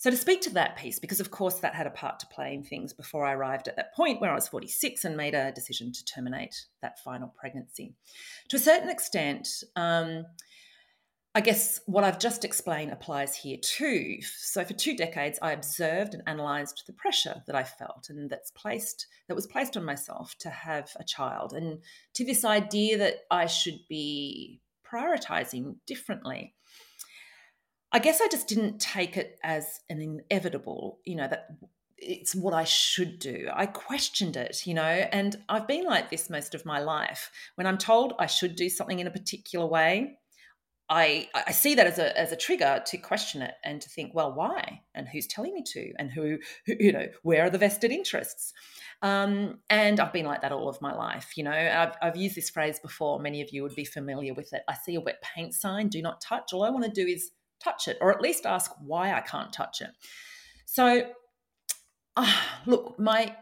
so, 0.00 0.08
to 0.08 0.16
speak 0.16 0.40
to 0.42 0.54
that 0.54 0.78
piece, 0.78 0.98
because 0.98 1.20
of 1.20 1.30
course 1.30 1.56
that 1.56 1.74
had 1.74 1.86
a 1.86 1.90
part 1.90 2.20
to 2.20 2.26
play 2.28 2.54
in 2.54 2.62
things 2.62 2.94
before 2.94 3.26
I 3.26 3.34
arrived 3.34 3.68
at 3.68 3.76
that 3.76 3.94
point 3.94 4.18
where 4.18 4.30
I 4.30 4.34
was 4.34 4.48
46 4.48 5.04
and 5.04 5.14
made 5.14 5.34
a 5.34 5.52
decision 5.52 5.92
to 5.92 6.04
terminate 6.06 6.54
that 6.80 6.98
final 7.00 7.28
pregnancy. 7.38 7.92
To 8.48 8.56
a 8.56 8.60
certain 8.60 8.88
extent, 8.88 9.46
um, 9.76 10.24
I 11.34 11.42
guess 11.42 11.82
what 11.84 12.02
I've 12.02 12.18
just 12.18 12.46
explained 12.46 12.92
applies 12.92 13.36
here 13.36 13.58
too. 13.60 14.20
So 14.22 14.64
for 14.64 14.72
two 14.72 14.96
decades, 14.96 15.38
I 15.42 15.52
observed 15.52 16.14
and 16.14 16.22
analysed 16.26 16.84
the 16.86 16.94
pressure 16.94 17.42
that 17.46 17.54
I 17.54 17.64
felt 17.64 18.06
and 18.08 18.30
that's 18.30 18.52
placed 18.52 19.06
that 19.28 19.34
was 19.34 19.46
placed 19.46 19.76
on 19.76 19.84
myself 19.84 20.34
to 20.38 20.48
have 20.48 20.88
a 20.98 21.04
child, 21.04 21.52
and 21.52 21.82
to 22.14 22.24
this 22.24 22.46
idea 22.46 22.96
that 22.96 23.16
I 23.30 23.44
should 23.44 23.80
be 23.86 24.62
prioritising 24.82 25.76
differently. 25.86 26.54
I 27.92 27.98
guess 27.98 28.20
I 28.20 28.28
just 28.28 28.48
didn't 28.48 28.80
take 28.80 29.16
it 29.16 29.38
as 29.42 29.80
an 29.88 30.00
inevitable, 30.00 31.00
you 31.04 31.16
know, 31.16 31.26
that 31.28 31.48
it's 31.98 32.34
what 32.34 32.54
I 32.54 32.64
should 32.64 33.18
do. 33.18 33.48
I 33.52 33.66
questioned 33.66 34.36
it, 34.36 34.66
you 34.66 34.74
know, 34.74 34.82
and 34.82 35.36
I've 35.48 35.66
been 35.66 35.84
like 35.84 36.10
this 36.10 36.30
most 36.30 36.54
of 36.54 36.64
my 36.64 36.78
life. 36.78 37.30
When 37.56 37.66
I'm 37.66 37.78
told 37.78 38.14
I 38.18 38.26
should 38.26 38.56
do 38.56 38.68
something 38.68 39.00
in 39.00 39.06
a 39.06 39.10
particular 39.10 39.66
way, 39.66 40.18
I, 40.88 41.28
I 41.34 41.52
see 41.52 41.76
that 41.76 41.86
as 41.86 41.98
a, 41.98 42.18
as 42.18 42.32
a 42.32 42.36
trigger 42.36 42.82
to 42.84 42.98
question 42.98 43.42
it 43.42 43.54
and 43.64 43.80
to 43.80 43.88
think, 43.88 44.12
well, 44.12 44.32
why? 44.32 44.82
And 44.94 45.06
who's 45.06 45.28
telling 45.28 45.54
me 45.54 45.62
to? 45.66 45.92
And 45.98 46.10
who, 46.10 46.38
who 46.66 46.74
you 46.80 46.90
know, 46.90 47.06
where 47.22 47.44
are 47.44 47.50
the 47.50 47.58
vested 47.58 47.92
interests? 47.92 48.52
Um, 49.00 49.60
and 49.70 50.00
I've 50.00 50.12
been 50.12 50.26
like 50.26 50.42
that 50.42 50.50
all 50.50 50.68
of 50.68 50.82
my 50.82 50.92
life. 50.92 51.36
You 51.36 51.44
know, 51.44 51.52
I've, 51.52 51.94
I've 52.02 52.16
used 52.16 52.34
this 52.34 52.50
phrase 52.50 52.80
before. 52.80 53.20
Many 53.20 53.40
of 53.40 53.50
you 53.52 53.62
would 53.62 53.76
be 53.76 53.84
familiar 53.84 54.34
with 54.34 54.52
it. 54.52 54.62
I 54.68 54.74
see 54.74 54.96
a 54.96 55.00
wet 55.00 55.22
paint 55.22 55.54
sign, 55.54 55.88
do 55.88 56.02
not 56.02 56.20
touch. 56.20 56.52
All 56.52 56.64
I 56.64 56.70
want 56.70 56.84
to 56.86 56.90
do 56.90 57.06
is 57.06 57.30
touch 57.62 57.88
it, 57.88 57.98
or 58.00 58.12
at 58.12 58.20
least 58.20 58.46
ask 58.46 58.70
why 58.80 59.12
I 59.12 59.20
can't 59.20 59.52
touch 59.52 59.80
it. 59.80 59.90
So, 60.64 61.10
uh, 62.16 62.40
look, 62.66 62.98
my 62.98 63.36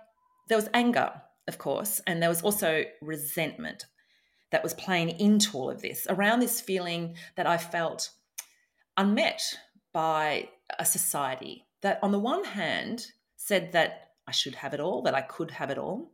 there 0.49 0.59
was 0.59 0.69
anger, 0.73 1.13
of 1.47 1.59
course, 1.59 2.01
and 2.07 2.23
there 2.23 2.29
was 2.29 2.43
also 2.43 2.85
resentment 3.03 3.87
that 4.51 4.63
was 4.63 4.75
playing 4.75 5.11
into 5.21 5.57
all 5.57 5.71
of 5.71 5.83
this 5.83 6.07
around 6.09 6.41
this 6.41 6.61
feeling 6.61 7.17
that 7.37 7.47
I 7.47 7.59
felt 7.59 8.11
unmet 8.97 9.43
by 9.93 10.49
a 10.79 10.85
society 10.85 11.67
that, 11.83 11.99
on 12.03 12.13
the 12.13 12.19
one 12.19 12.45
hand, 12.45 13.07
said 13.37 13.73
that 13.73 14.11
I 14.27 14.33
should 14.33 14.57
have 14.57 14.75
it 14.75 14.81
all, 14.81 15.03
that 15.03 15.15
I 15.15 15.21
could 15.21 15.51
have 15.53 15.71
it 15.71 15.79
all, 15.79 16.13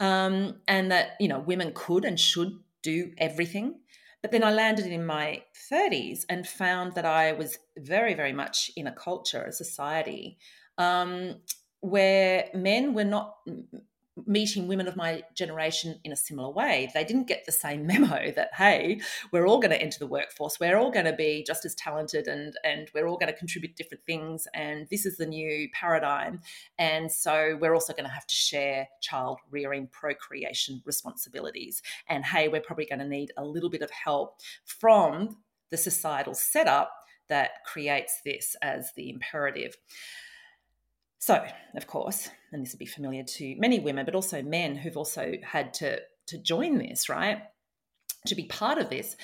um, 0.00 0.60
and 0.66 0.90
that 0.90 1.12
you 1.20 1.28
know 1.28 1.38
women 1.38 1.72
could 1.74 2.04
and 2.04 2.18
should 2.18 2.58
do 2.82 3.12
everything, 3.18 3.80
but 4.22 4.30
then 4.30 4.44
I 4.44 4.52
landed 4.52 4.86
in 4.86 5.04
my 5.04 5.42
30s 5.70 6.24
and 6.28 6.46
found 6.46 6.94
that 6.94 7.04
I 7.04 7.32
was 7.32 7.58
very, 7.76 8.14
very 8.14 8.32
much 8.32 8.70
in 8.76 8.86
a 8.86 8.92
culture, 8.92 9.42
a 9.42 9.52
society, 9.52 10.38
um, 10.78 11.40
where 11.80 12.48
men 12.54 12.94
were 12.94 13.04
not 13.04 13.34
meeting 14.26 14.68
women 14.68 14.86
of 14.86 14.96
my 14.96 15.22
generation 15.34 15.98
in 16.04 16.12
a 16.12 16.16
similar 16.16 16.50
way. 16.50 16.90
They 16.92 17.04
didn't 17.04 17.28
get 17.28 17.46
the 17.46 17.52
same 17.52 17.86
memo 17.86 18.30
that, 18.32 18.50
hey, 18.54 19.00
we're 19.32 19.46
all 19.46 19.60
going 19.60 19.70
to 19.70 19.80
enter 19.80 19.98
the 19.98 20.06
workforce. 20.06 20.60
We're 20.60 20.76
all 20.76 20.90
going 20.90 21.06
to 21.06 21.12
be 21.12 21.44
just 21.46 21.64
as 21.64 21.74
talented 21.74 22.28
and, 22.28 22.54
and 22.64 22.90
we're 22.94 23.06
all 23.06 23.16
going 23.16 23.32
to 23.32 23.38
contribute 23.38 23.76
different 23.76 24.04
things. 24.04 24.46
And 24.54 24.86
this 24.90 25.06
is 25.06 25.16
the 25.16 25.26
new 25.26 25.68
paradigm. 25.72 26.40
And 26.78 27.10
so 27.10 27.56
we're 27.60 27.74
also 27.74 27.92
going 27.92 28.04
to 28.04 28.10
have 28.10 28.26
to 28.26 28.34
share 28.34 28.88
child 29.00 29.38
rearing, 29.50 29.88
procreation 29.88 30.82
responsibilities. 30.84 31.82
And 32.08 32.24
hey, 32.24 32.48
we're 32.48 32.60
probably 32.60 32.86
going 32.86 33.00
to 33.00 33.08
need 33.08 33.32
a 33.36 33.44
little 33.44 33.70
bit 33.70 33.82
of 33.82 33.90
help 33.90 34.40
from 34.64 35.38
the 35.70 35.76
societal 35.76 36.34
setup 36.34 36.92
that 37.28 37.64
creates 37.64 38.20
this 38.24 38.56
as 38.60 38.92
the 38.94 39.08
imperative. 39.08 39.74
So, 41.18 41.44
of 41.74 41.86
course, 41.86 42.28
and 42.52 42.62
this 42.62 42.72
would 42.72 42.78
be 42.78 42.86
familiar 42.86 43.22
to 43.22 43.56
many 43.58 43.80
women, 43.80 44.04
but 44.04 44.14
also 44.14 44.42
men 44.42 44.76
who've 44.76 44.96
also 44.96 45.34
had 45.42 45.74
to 45.74 46.00
to 46.28 46.38
join 46.38 46.78
this, 46.78 47.08
right? 47.08 47.42
To 48.26 48.34
be 48.34 48.44
part 48.44 48.78
of 48.78 48.90
this. 48.90 49.16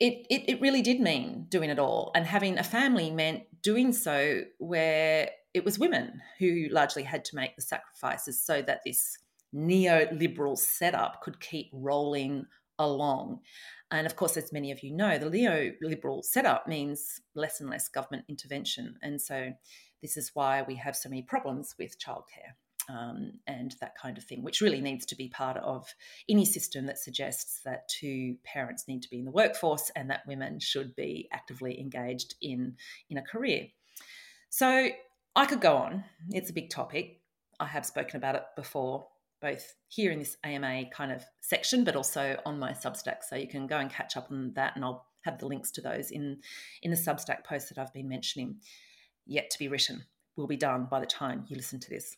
It, 0.00 0.26
it, 0.30 0.48
it 0.48 0.60
really 0.60 0.82
did 0.82 1.00
mean 1.00 1.46
doing 1.48 1.70
it 1.70 1.78
all. 1.78 2.12
And 2.14 2.24
having 2.24 2.58
a 2.58 2.62
family 2.62 3.10
meant 3.10 3.42
doing 3.62 3.92
so 3.92 4.42
where 4.58 5.30
it 5.54 5.64
was 5.64 5.78
women 5.78 6.20
who 6.38 6.68
largely 6.70 7.02
had 7.02 7.24
to 7.26 7.36
make 7.36 7.56
the 7.56 7.62
sacrifices 7.62 8.40
so 8.40 8.62
that 8.62 8.82
this 8.84 9.18
neoliberal 9.54 10.56
setup 10.56 11.22
could 11.22 11.40
keep 11.40 11.70
rolling 11.72 12.44
along. 12.78 13.40
And 13.90 14.06
of 14.06 14.16
course, 14.16 14.36
as 14.36 14.52
many 14.52 14.70
of 14.70 14.82
you 14.82 14.94
know, 14.94 15.18
the 15.18 15.26
neoliberal 15.26 16.22
setup 16.22 16.68
means 16.68 17.20
less 17.34 17.60
and 17.60 17.70
less 17.70 17.88
government 17.88 18.26
intervention. 18.28 18.96
And 19.02 19.20
so 19.20 19.52
this 20.02 20.16
is 20.16 20.30
why 20.34 20.62
we 20.62 20.74
have 20.76 20.96
so 20.96 21.08
many 21.08 21.22
problems 21.22 21.74
with 21.78 21.98
childcare. 21.98 22.54
Um, 22.90 23.32
and 23.46 23.74
that 23.82 23.92
kind 24.00 24.16
of 24.16 24.24
thing, 24.24 24.42
which 24.42 24.62
really 24.62 24.80
needs 24.80 25.04
to 25.06 25.16
be 25.16 25.28
part 25.28 25.58
of 25.58 25.86
any 26.26 26.46
system 26.46 26.86
that 26.86 26.98
suggests 26.98 27.60
that 27.66 27.86
two 27.88 28.36
parents 28.44 28.88
need 28.88 29.02
to 29.02 29.10
be 29.10 29.18
in 29.18 29.26
the 29.26 29.30
workforce 29.30 29.90
and 29.94 30.08
that 30.08 30.26
women 30.26 30.58
should 30.58 30.96
be 30.96 31.28
actively 31.30 31.78
engaged 31.78 32.36
in, 32.40 32.76
in 33.10 33.18
a 33.18 33.22
career. 33.22 33.66
So 34.48 34.88
I 35.36 35.46
could 35.46 35.60
go 35.60 35.76
on. 35.76 36.04
It's 36.30 36.48
a 36.48 36.54
big 36.54 36.70
topic. 36.70 37.20
I 37.60 37.66
have 37.66 37.84
spoken 37.84 38.16
about 38.16 38.36
it 38.36 38.44
before, 38.56 39.06
both 39.42 39.74
here 39.88 40.10
in 40.10 40.18
this 40.18 40.36
AMA 40.44 40.86
kind 40.90 41.12
of 41.12 41.24
section, 41.40 41.84
but 41.84 41.96
also 41.96 42.40
on 42.46 42.58
my 42.58 42.72
Substack. 42.72 43.18
So 43.28 43.36
you 43.36 43.48
can 43.48 43.66
go 43.66 43.78
and 43.78 43.90
catch 43.90 44.16
up 44.16 44.28
on 44.30 44.52
that, 44.54 44.76
and 44.76 44.84
I'll 44.84 45.06
have 45.24 45.38
the 45.38 45.46
links 45.46 45.70
to 45.72 45.80
those 45.80 46.10
in 46.10 46.38
in 46.82 46.90
the 46.90 46.96
Substack 46.96 47.44
post 47.44 47.68
that 47.68 47.78
I've 47.78 47.92
been 47.92 48.08
mentioning 48.08 48.56
yet 49.28 49.50
to 49.50 49.58
be 49.58 49.68
written, 49.68 50.04
will 50.36 50.46
be 50.46 50.56
done 50.56 50.86
by 50.90 51.00
the 51.00 51.06
time 51.06 51.44
you 51.48 51.56
listen 51.56 51.78
to 51.80 51.90
this. 51.90 52.16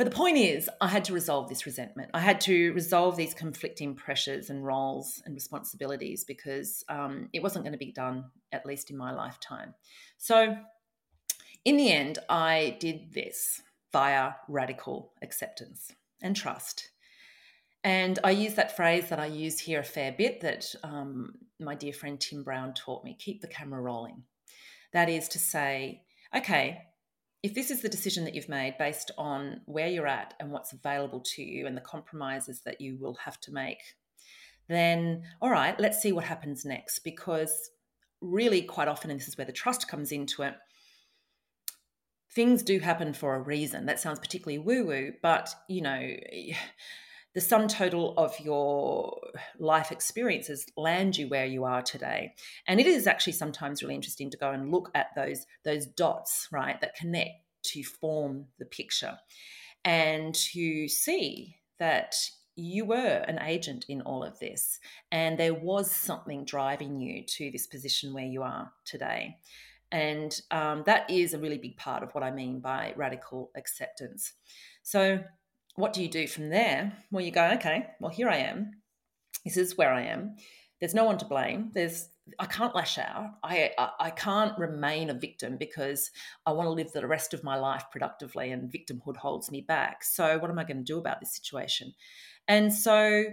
But 0.00 0.04
the 0.04 0.16
point 0.16 0.38
is, 0.38 0.70
I 0.80 0.88
had 0.88 1.04
to 1.04 1.12
resolve 1.12 1.50
this 1.50 1.66
resentment. 1.66 2.10
I 2.14 2.20
had 2.20 2.40
to 2.42 2.72
resolve 2.72 3.16
these 3.16 3.34
conflicting 3.34 3.94
pressures 3.94 4.48
and 4.48 4.64
roles 4.64 5.20
and 5.26 5.34
responsibilities 5.34 6.24
because 6.24 6.82
um, 6.88 7.28
it 7.34 7.42
wasn't 7.42 7.66
going 7.66 7.72
to 7.72 7.78
be 7.78 7.92
done, 7.92 8.24
at 8.50 8.64
least 8.64 8.90
in 8.90 8.96
my 8.96 9.12
lifetime. 9.12 9.74
So, 10.16 10.56
in 11.66 11.76
the 11.76 11.92
end, 11.92 12.18
I 12.30 12.78
did 12.80 13.12
this 13.12 13.60
via 13.92 14.32
radical 14.48 15.12
acceptance 15.20 15.92
and 16.22 16.34
trust. 16.34 16.88
And 17.84 18.18
I 18.24 18.30
use 18.30 18.54
that 18.54 18.76
phrase 18.76 19.08
that 19.10 19.20
I 19.20 19.26
use 19.26 19.58
here 19.58 19.80
a 19.80 19.84
fair 19.84 20.12
bit 20.12 20.40
that 20.40 20.74
um, 20.82 21.34
my 21.58 21.74
dear 21.74 21.92
friend 21.92 22.20
Tim 22.20 22.42
Brown 22.42 22.74
taught 22.74 23.04
me 23.04 23.16
keep 23.18 23.40
the 23.40 23.48
camera 23.48 23.80
rolling. 23.80 24.22
That 24.92 25.08
is 25.08 25.28
to 25.28 25.38
say, 25.38 26.02
okay, 26.36 26.82
if 27.42 27.54
this 27.54 27.70
is 27.70 27.80
the 27.80 27.88
decision 27.88 28.24
that 28.24 28.34
you've 28.34 28.48
made 28.48 28.76
based 28.78 29.10
on 29.16 29.62
where 29.66 29.88
you're 29.88 30.06
at 30.06 30.34
and 30.38 30.50
what's 30.50 30.72
available 30.72 31.20
to 31.20 31.42
you 31.42 31.66
and 31.66 31.76
the 31.76 31.80
compromises 31.80 32.60
that 32.64 32.80
you 32.80 32.98
will 33.00 33.14
have 33.14 33.40
to 33.40 33.52
make, 33.52 33.78
then 34.68 35.22
all 35.40 35.50
right, 35.50 35.78
let's 35.80 36.00
see 36.00 36.12
what 36.12 36.24
happens 36.24 36.64
next. 36.64 37.00
Because 37.00 37.70
really, 38.20 38.62
quite 38.62 38.88
often, 38.88 39.10
and 39.10 39.18
this 39.18 39.28
is 39.28 39.38
where 39.38 39.46
the 39.46 39.52
trust 39.52 39.88
comes 39.88 40.12
into 40.12 40.42
it, 40.42 40.54
things 42.32 42.62
do 42.62 42.78
happen 42.78 43.12
for 43.12 43.34
a 43.34 43.40
reason. 43.40 43.86
That 43.86 44.00
sounds 44.00 44.18
particularly 44.18 44.58
woo 44.58 44.86
woo, 44.86 45.12
but 45.22 45.52
you 45.68 45.80
know, 45.80 46.10
the 47.34 47.40
sum 47.40 47.68
total 47.68 48.14
of 48.16 48.38
your 48.40 49.18
life 49.58 49.92
experiences 49.92 50.66
land 50.76 51.16
you 51.16 51.28
where 51.28 51.46
you 51.46 51.64
are 51.64 51.82
today. 51.82 52.34
And 52.66 52.80
it 52.80 52.86
is 52.86 53.06
actually 53.06 53.34
sometimes 53.34 53.82
really 53.82 53.94
interesting 53.94 54.30
to 54.30 54.36
go 54.36 54.50
and 54.50 54.70
look 54.70 54.90
at 54.94 55.14
those 55.14 55.46
those 55.64 55.86
dots 55.86 56.48
right 56.50 56.80
that 56.80 56.96
connect 56.96 57.44
to 57.62 57.82
form 57.84 58.46
the 58.58 58.64
picture 58.64 59.18
and 59.84 60.34
to 60.34 60.88
see 60.88 61.56
that 61.78 62.14
you 62.56 62.84
were 62.84 63.24
an 63.26 63.38
agent 63.40 63.86
in 63.88 64.02
all 64.02 64.22
of 64.22 64.38
this 64.38 64.80
and 65.12 65.38
there 65.38 65.54
was 65.54 65.90
something 65.90 66.44
driving 66.44 67.00
you 67.00 67.24
to 67.24 67.50
this 67.50 67.66
position 67.66 68.12
where 68.12 68.24
you 68.24 68.42
are 68.42 68.70
today. 68.84 69.36
And 69.92 70.38
um, 70.50 70.84
that 70.86 71.10
is 71.10 71.34
a 71.34 71.38
really 71.38 71.58
big 71.58 71.76
part 71.76 72.02
of 72.04 72.12
what 72.12 72.22
i 72.22 72.30
mean 72.30 72.60
by 72.60 72.92
radical 72.96 73.50
acceptance. 73.56 74.32
So 74.82 75.20
what 75.80 75.92
do 75.92 76.02
you 76.02 76.08
do 76.08 76.26
from 76.26 76.50
there? 76.50 76.92
Well, 77.10 77.24
you 77.24 77.30
go, 77.30 77.50
okay, 77.54 77.86
well, 78.00 78.10
here 78.10 78.28
I 78.28 78.38
am. 78.38 78.72
This 79.44 79.56
is 79.56 79.76
where 79.76 79.92
I 79.92 80.02
am. 80.02 80.36
There's 80.80 80.94
no 80.94 81.04
one 81.04 81.18
to 81.18 81.24
blame. 81.24 81.70
There's 81.74 82.08
I 82.38 82.46
can't 82.46 82.74
lash 82.74 82.98
out. 82.98 83.26
I, 83.42 83.72
I, 83.76 83.90
I 83.98 84.10
can't 84.10 84.56
remain 84.58 85.10
a 85.10 85.14
victim 85.14 85.56
because 85.56 86.10
I 86.46 86.52
want 86.52 86.66
to 86.66 86.72
live 86.72 86.92
the 86.92 87.06
rest 87.06 87.34
of 87.34 87.42
my 87.42 87.56
life 87.56 87.84
productively, 87.90 88.50
and 88.50 88.72
victimhood 88.72 89.16
holds 89.16 89.50
me 89.50 89.62
back. 89.62 90.04
So 90.04 90.38
what 90.38 90.50
am 90.50 90.58
I 90.58 90.64
going 90.64 90.78
to 90.78 90.84
do 90.84 90.98
about 90.98 91.20
this 91.20 91.34
situation? 91.34 91.92
And 92.46 92.72
so 92.72 93.24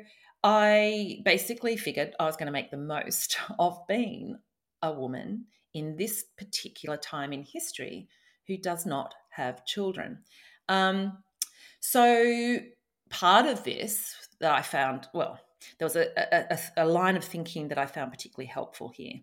I 0.43 1.19
basically 1.25 1.77
figured 1.77 2.15
I 2.19 2.25
was 2.25 2.37
going 2.37 2.47
to 2.47 2.51
make 2.51 2.71
the 2.71 2.77
most 2.77 3.37
of 3.59 3.79
being 3.87 4.37
a 4.81 4.91
woman 4.91 5.45
in 5.73 5.95
this 5.95 6.23
particular 6.37 6.97
time 6.97 7.33
in 7.33 7.43
history 7.43 8.07
who 8.47 8.57
does 8.57 8.85
not 8.85 9.13
have 9.29 9.65
children. 9.65 10.19
Um, 10.69 11.17
so 11.89 12.59
part 13.09 13.45
of 13.45 13.63
this 13.63 14.13
that 14.41 14.51
I 14.51 14.61
found, 14.61 15.07
well, 15.13 15.39
there 15.79 15.85
was 15.85 15.95
a, 15.95 16.07
a, 16.17 16.59
a, 16.83 16.85
line 16.85 17.15
of 17.15 17.23
thinking 17.23 17.69
that 17.69 17.77
I 17.77 17.85
found 17.85 18.11
particularly 18.11 18.47
helpful 18.47 18.89
here. 18.89 19.13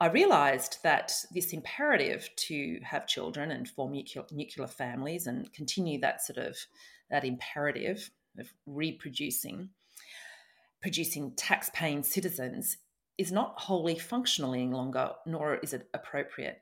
I 0.00 0.08
realized 0.08 0.78
that 0.82 1.12
this 1.32 1.52
imperative 1.52 2.28
to 2.48 2.80
have 2.82 3.06
children 3.06 3.52
and 3.52 3.68
form 3.68 3.92
nuclear, 3.92 4.24
nuclear 4.32 4.66
families 4.66 5.28
and 5.28 5.52
continue 5.52 6.00
that 6.00 6.20
sort 6.20 6.38
of 6.38 6.56
that 7.10 7.24
imperative 7.24 8.10
of 8.40 8.52
reproducing, 8.66 9.68
producing 10.82 11.30
tax-paying 11.36 12.02
citizens 12.02 12.76
is 13.18 13.30
not 13.30 13.54
wholly 13.56 14.00
functional 14.00 14.52
any 14.52 14.66
longer, 14.66 15.12
nor 15.26 15.58
is 15.58 15.72
it 15.72 15.88
appropriate 15.94 16.60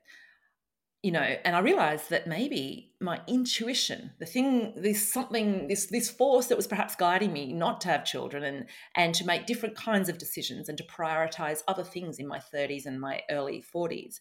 you 1.03 1.11
know 1.11 1.19
and 1.19 1.55
i 1.55 1.59
realized 1.59 2.09
that 2.09 2.25
maybe 2.25 2.91
my 2.99 3.19
intuition 3.27 4.11
the 4.19 4.25
thing 4.25 4.73
this 4.75 5.11
something 5.11 5.67
this 5.67 5.87
this 5.87 6.09
force 6.09 6.47
that 6.47 6.57
was 6.57 6.65
perhaps 6.65 6.95
guiding 6.95 7.31
me 7.31 7.53
not 7.53 7.81
to 7.81 7.89
have 7.89 8.05
children 8.05 8.43
and 8.43 8.65
and 8.95 9.13
to 9.13 9.25
make 9.25 9.45
different 9.45 9.75
kinds 9.75 10.09
of 10.09 10.17
decisions 10.17 10.69
and 10.69 10.77
to 10.77 10.83
prioritize 10.85 11.59
other 11.67 11.83
things 11.83 12.17
in 12.17 12.27
my 12.27 12.39
30s 12.39 12.85
and 12.85 12.99
my 12.99 13.21
early 13.29 13.61
40s 13.61 14.19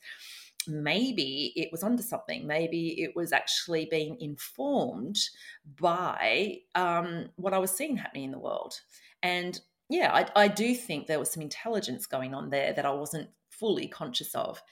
maybe 0.69 1.53
it 1.57 1.71
was 1.73 1.83
onto 1.83 2.05
something. 2.05 2.47
Maybe 2.47 3.03
it 3.03 3.17
was 3.17 3.33
actually 3.33 3.89
being 3.91 4.17
informed 4.21 5.19
by 5.81 6.59
um, 6.77 7.31
what 7.35 7.53
i 7.53 7.59
was 7.59 7.73
seeing 7.73 7.97
happening 7.97 8.27
in 8.27 8.31
the 8.31 8.39
world. 8.39 8.81
And 9.25 9.61
yeah 9.93 10.11
I, 10.13 10.45
I 10.45 10.49
do 10.49 10.75
think 10.75 11.07
there 11.07 11.19
was 11.19 11.31
some 11.31 11.43
intelligence 11.43 12.07
going 12.07 12.35
on 12.35 12.51
there 12.51 12.73
that 12.73 12.87
i 12.87 12.91
wasn't 12.91 13.29
fully 13.51 13.87
conscious 13.87 14.35
of 14.35 14.63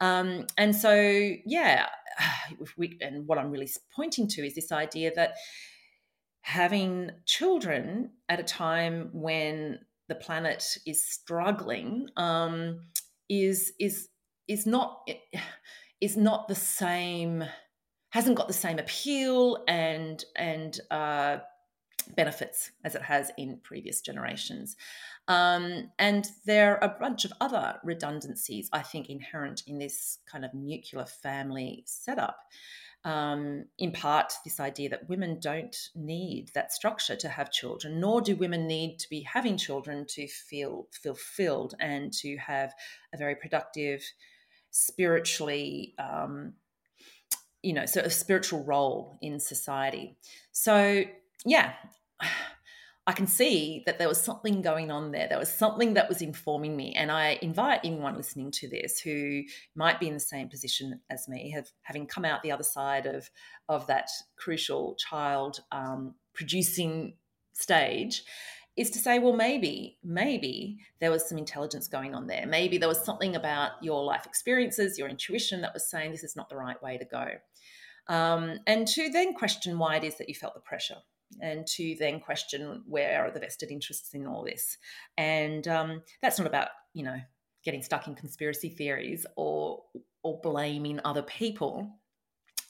um, 0.00 0.46
and 0.56 0.74
so, 0.74 0.94
yeah, 1.44 1.86
we, 2.76 2.98
and 3.00 3.26
what 3.26 3.38
I'm 3.38 3.50
really 3.50 3.70
pointing 3.94 4.28
to 4.28 4.46
is 4.46 4.54
this 4.54 4.72
idea 4.72 5.12
that 5.14 5.34
having 6.42 7.10
children 7.24 8.10
at 8.28 8.38
a 8.38 8.44
time 8.44 9.10
when 9.12 9.80
the 10.08 10.14
planet 10.14 10.64
is 10.86 11.04
struggling 11.04 12.08
um, 12.16 12.80
is 13.28 13.72
is 13.80 14.08
is 14.46 14.66
not 14.66 15.08
is 16.00 16.16
not 16.16 16.46
the 16.46 16.54
same 16.54 17.44
hasn't 18.10 18.36
got 18.36 18.46
the 18.48 18.54
same 18.54 18.78
appeal 18.78 19.64
and 19.66 20.24
and 20.36 20.78
uh, 20.90 21.38
benefits 22.14 22.70
as 22.84 22.94
it 22.94 23.02
has 23.02 23.30
in 23.36 23.58
previous 23.62 24.00
generations. 24.00 24.76
Um, 25.28 25.90
and 25.98 26.26
there 26.44 26.76
are 26.76 26.84
a 26.84 26.98
bunch 26.98 27.24
of 27.24 27.32
other 27.40 27.76
redundancies, 27.82 28.68
I 28.72 28.82
think, 28.82 29.10
inherent 29.10 29.62
in 29.66 29.78
this 29.78 30.18
kind 30.30 30.44
of 30.44 30.54
nuclear 30.54 31.06
family 31.06 31.82
setup. 31.86 32.38
Um, 33.04 33.66
in 33.78 33.92
part, 33.92 34.32
this 34.44 34.58
idea 34.58 34.88
that 34.88 35.08
women 35.08 35.38
don't 35.40 35.76
need 35.94 36.50
that 36.54 36.72
structure 36.72 37.14
to 37.16 37.28
have 37.28 37.52
children, 37.52 38.00
nor 38.00 38.20
do 38.20 38.34
women 38.34 38.66
need 38.66 38.98
to 38.98 39.08
be 39.08 39.20
having 39.20 39.56
children 39.56 40.06
to 40.08 40.26
feel 40.26 40.88
fulfilled 40.90 41.74
and 41.78 42.12
to 42.14 42.36
have 42.38 42.74
a 43.14 43.16
very 43.16 43.36
productive, 43.36 44.02
spiritually, 44.70 45.94
um, 45.98 46.52
you 47.62 47.72
know, 47.72 47.86
so 47.86 48.00
a 48.00 48.10
spiritual 48.10 48.64
role 48.64 49.18
in 49.22 49.40
society. 49.40 50.16
So, 50.52 51.04
yeah, 51.46 51.72
I 53.08 53.12
can 53.12 53.28
see 53.28 53.84
that 53.86 53.98
there 53.98 54.08
was 54.08 54.20
something 54.20 54.62
going 54.62 54.90
on 54.90 55.12
there. 55.12 55.28
There 55.28 55.38
was 55.38 55.52
something 55.52 55.94
that 55.94 56.08
was 56.08 56.22
informing 56.22 56.76
me. 56.76 56.92
And 56.94 57.12
I 57.12 57.38
invite 57.40 57.80
anyone 57.84 58.16
listening 58.16 58.50
to 58.52 58.68
this 58.68 58.98
who 58.98 59.42
might 59.76 60.00
be 60.00 60.08
in 60.08 60.14
the 60.14 60.20
same 60.20 60.48
position 60.48 61.00
as 61.08 61.28
me, 61.28 61.52
have, 61.52 61.68
having 61.82 62.06
come 62.06 62.24
out 62.24 62.42
the 62.42 62.50
other 62.50 62.64
side 62.64 63.06
of, 63.06 63.30
of 63.68 63.86
that 63.86 64.08
crucial 64.36 64.96
child 64.96 65.60
um, 65.70 66.16
producing 66.34 67.14
stage, 67.52 68.24
is 68.76 68.90
to 68.90 68.98
say, 68.98 69.20
well, 69.20 69.32
maybe, 69.32 69.98
maybe 70.02 70.78
there 71.00 71.12
was 71.12 71.26
some 71.26 71.38
intelligence 71.38 71.86
going 71.86 72.12
on 72.12 72.26
there. 72.26 72.44
Maybe 72.46 72.76
there 72.76 72.88
was 72.88 73.02
something 73.02 73.36
about 73.36 73.70
your 73.80 74.02
life 74.04 74.26
experiences, 74.26 74.98
your 74.98 75.08
intuition 75.08 75.60
that 75.60 75.72
was 75.72 75.88
saying 75.88 76.10
this 76.10 76.24
is 76.24 76.36
not 76.36 76.50
the 76.50 76.56
right 76.56 76.82
way 76.82 76.98
to 76.98 77.04
go. 77.04 77.28
Um, 78.08 78.58
and 78.66 78.86
to 78.88 79.10
then 79.10 79.32
question 79.32 79.78
why 79.78 79.96
it 79.96 80.04
is 80.04 80.18
that 80.18 80.28
you 80.28 80.34
felt 80.34 80.54
the 80.54 80.60
pressure 80.60 80.96
and 81.40 81.66
to 81.66 81.96
then 81.98 82.20
question 82.20 82.82
where 82.86 83.24
are 83.24 83.30
the 83.30 83.40
vested 83.40 83.70
interests 83.70 84.14
in 84.14 84.26
all 84.26 84.44
this. 84.44 84.78
And 85.16 85.66
um, 85.68 86.02
that's 86.22 86.38
not 86.38 86.46
about, 86.46 86.68
you 86.94 87.04
know, 87.04 87.18
getting 87.64 87.82
stuck 87.82 88.06
in 88.06 88.14
conspiracy 88.14 88.68
theories 88.68 89.26
or 89.36 89.82
or 90.22 90.40
blaming 90.42 91.00
other 91.04 91.22
people. 91.22 91.98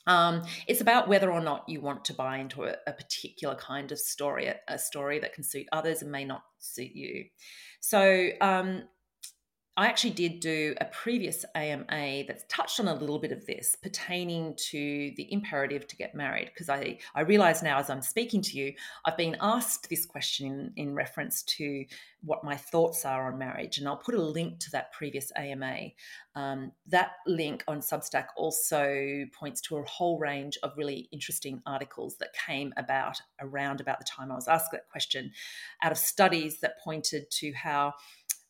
Um, 0.06 0.42
it's 0.68 0.80
about 0.80 1.08
whether 1.08 1.32
or 1.32 1.40
not 1.40 1.68
you 1.68 1.80
want 1.80 2.04
to 2.06 2.14
buy 2.14 2.38
into 2.38 2.64
a, 2.64 2.76
a 2.86 2.92
particular 2.92 3.56
kind 3.56 3.90
of 3.90 3.98
story, 3.98 4.46
a, 4.46 4.56
a, 4.68 4.78
story 4.78 5.18
that 5.18 5.32
can 5.32 5.42
suit 5.42 5.66
others 5.72 6.02
and 6.02 6.12
may 6.12 6.24
not 6.24 6.42
suit 6.60 6.92
you. 6.94 7.24
So 7.80 8.28
um, 8.40 8.84
I 9.78 9.88
actually 9.88 10.12
did 10.12 10.40
do 10.40 10.74
a 10.80 10.86
previous 10.86 11.44
AMA 11.54 12.24
that's 12.26 12.44
touched 12.48 12.80
on 12.80 12.88
a 12.88 12.94
little 12.94 13.18
bit 13.18 13.30
of 13.30 13.44
this 13.44 13.76
pertaining 13.82 14.54
to 14.70 15.12
the 15.16 15.30
imperative 15.30 15.86
to 15.88 15.96
get 15.96 16.14
married. 16.14 16.46
Because 16.46 16.70
I, 16.70 16.98
I 17.14 17.20
realize 17.20 17.62
now 17.62 17.78
as 17.78 17.90
I'm 17.90 18.00
speaking 18.00 18.40
to 18.40 18.56
you, 18.56 18.72
I've 19.04 19.18
been 19.18 19.36
asked 19.38 19.90
this 19.90 20.06
question 20.06 20.72
in, 20.76 20.88
in 20.88 20.94
reference 20.94 21.42
to 21.42 21.84
what 22.22 22.42
my 22.42 22.56
thoughts 22.56 23.04
are 23.04 23.30
on 23.30 23.38
marriage. 23.38 23.76
And 23.76 23.86
I'll 23.86 23.98
put 23.98 24.14
a 24.14 24.22
link 24.22 24.60
to 24.60 24.70
that 24.70 24.92
previous 24.92 25.30
AMA. 25.36 25.88
Um, 26.34 26.72
that 26.88 27.12
link 27.26 27.62
on 27.68 27.80
Substack 27.80 28.28
also 28.36 29.24
points 29.38 29.60
to 29.62 29.76
a 29.76 29.82
whole 29.82 30.18
range 30.18 30.56
of 30.62 30.72
really 30.78 31.08
interesting 31.12 31.60
articles 31.66 32.16
that 32.16 32.30
came 32.32 32.72
about 32.78 33.20
around 33.40 33.82
about 33.82 33.98
the 33.98 34.06
time 34.06 34.32
I 34.32 34.36
was 34.36 34.48
asked 34.48 34.70
that 34.72 34.88
question 34.90 35.32
out 35.82 35.92
of 35.92 35.98
studies 35.98 36.60
that 36.60 36.80
pointed 36.82 37.30
to 37.30 37.52
how 37.52 37.92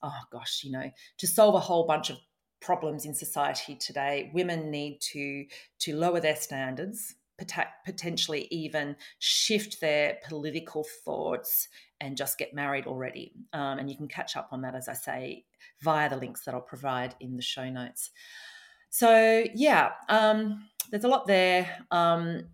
oh 0.02 0.20
gosh, 0.30 0.62
you 0.64 0.72
know, 0.72 0.90
to 1.18 1.26
solve 1.26 1.54
a 1.54 1.60
whole 1.60 1.86
bunch 1.86 2.10
of 2.10 2.18
problems 2.60 3.04
in 3.04 3.14
society 3.14 3.76
today, 3.76 4.30
women 4.34 4.70
need 4.70 5.00
to 5.00 5.44
to 5.80 5.96
lower 5.96 6.20
their 6.20 6.36
standards, 6.36 7.14
potentially 7.84 8.48
even 8.50 8.96
shift 9.18 9.80
their 9.80 10.18
political 10.26 10.84
thoughts 11.04 11.68
and 12.00 12.16
just 12.16 12.38
get 12.38 12.54
married 12.54 12.86
already. 12.86 13.32
Um, 13.52 13.78
and 13.78 13.90
you 13.90 13.96
can 13.96 14.08
catch 14.08 14.36
up 14.36 14.48
on 14.52 14.62
that, 14.62 14.74
as 14.74 14.88
I 14.88 14.94
say, 14.94 15.44
via 15.82 16.08
the 16.08 16.16
links 16.16 16.44
that 16.44 16.54
I'll 16.54 16.60
provide 16.60 17.14
in 17.20 17.36
the 17.36 17.42
show 17.42 17.68
notes. 17.68 18.10
So 18.90 19.44
yeah, 19.54 19.90
um, 20.08 20.68
there's 20.90 21.04
a 21.04 21.08
lot 21.08 21.26
there. 21.26 21.68
Um, 21.90 22.48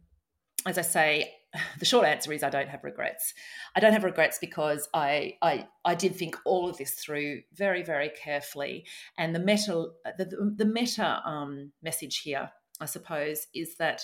as 0.67 0.79
I 0.79 0.83
say, 0.83 1.33
the 1.79 1.85
short 1.85 2.07
answer 2.07 2.33
is 2.33 2.43
I 2.43 2.51
don't 2.51 2.69
have 2.69 2.85
regrets. 2.85 3.35
I 3.77 3.81
don't 3.81 3.93
have 3.93 4.05
regrets 4.05 4.39
because 4.41 4.89
I 4.95 5.37
I 5.43 5.67
I 5.85 5.95
did 5.95 6.17
think 6.17 6.37
all 6.45 6.69
of 6.69 6.79
this 6.79 6.93
through 6.93 7.43
very 7.55 7.83
very 7.83 8.11
carefully, 8.11 8.87
and 9.19 9.35
the 9.35 9.41
meta 9.41 9.87
the, 10.19 10.53
the 10.57 10.65
meta 10.65 11.21
um, 11.25 11.73
message 11.83 12.19
here, 12.19 12.51
I 12.81 12.87
suppose, 12.87 13.47
is 13.55 13.77
that 13.77 14.03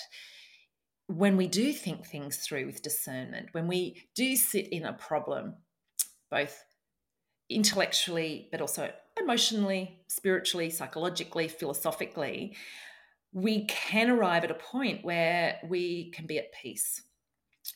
when 1.07 1.39
we 1.39 1.47
do 1.47 1.73
think 1.73 2.07
things 2.07 2.37
through 2.37 2.67
with 2.67 2.83
discernment, 2.83 3.49
when 3.53 3.67
we 3.67 4.03
do 4.15 4.37
sit 4.37 4.69
in 4.69 4.85
a 4.85 4.93
problem, 4.93 5.55
both 6.31 6.65
intellectually 7.49 8.49
but 8.53 8.61
also 8.61 8.93
emotionally, 9.19 10.03
spiritually, 10.07 10.69
psychologically, 10.69 11.49
philosophically, 11.49 12.55
we 13.33 13.65
can 13.65 14.11
arrive 14.11 14.45
at 14.45 14.51
a 14.51 14.55
point 14.55 15.03
where 15.03 15.59
we 15.67 16.11
can 16.11 16.27
be 16.27 16.39
at 16.39 16.53
peace 16.53 17.03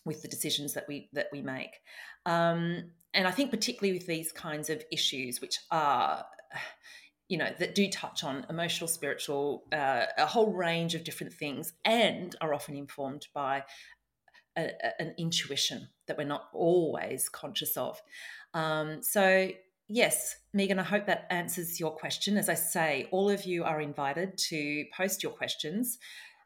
with 0.04 0.22
the 0.22 0.28
decisions 0.28 0.74
that 0.74 0.84
we 0.88 1.08
that 1.12 1.28
we 1.32 1.42
make. 1.42 1.80
Um, 2.26 2.90
and 3.14 3.26
I 3.26 3.30
think 3.30 3.50
particularly 3.50 3.98
with 3.98 4.06
these 4.06 4.32
kinds 4.32 4.70
of 4.70 4.82
issues, 4.90 5.40
which 5.40 5.58
are 5.70 6.24
you 7.28 7.38
know 7.38 7.48
that 7.58 7.74
do 7.74 7.88
touch 7.88 8.24
on 8.24 8.44
emotional 8.50 8.86
spiritual 8.86 9.64
uh, 9.72 10.04
a 10.18 10.26
whole 10.26 10.52
range 10.52 10.94
of 10.94 11.02
different 11.02 11.32
things 11.32 11.72
and 11.84 12.36
are 12.42 12.52
often 12.52 12.76
informed 12.76 13.26
by 13.32 13.64
a, 14.58 14.64
a, 14.64 15.00
an 15.02 15.14
intuition 15.16 15.88
that 16.06 16.18
we're 16.18 16.24
not 16.24 16.48
always 16.52 17.30
conscious 17.30 17.74
of 17.78 18.02
um, 18.52 19.02
so 19.02 19.48
yes 19.88 20.36
megan 20.52 20.78
i 20.78 20.82
hope 20.82 21.06
that 21.06 21.26
answers 21.30 21.80
your 21.80 21.92
question 21.92 22.36
as 22.36 22.50
i 22.50 22.54
say 22.54 23.08
all 23.10 23.30
of 23.30 23.44
you 23.46 23.64
are 23.64 23.80
invited 23.80 24.36
to 24.36 24.84
post 24.94 25.22
your 25.22 25.32
questions 25.32 25.98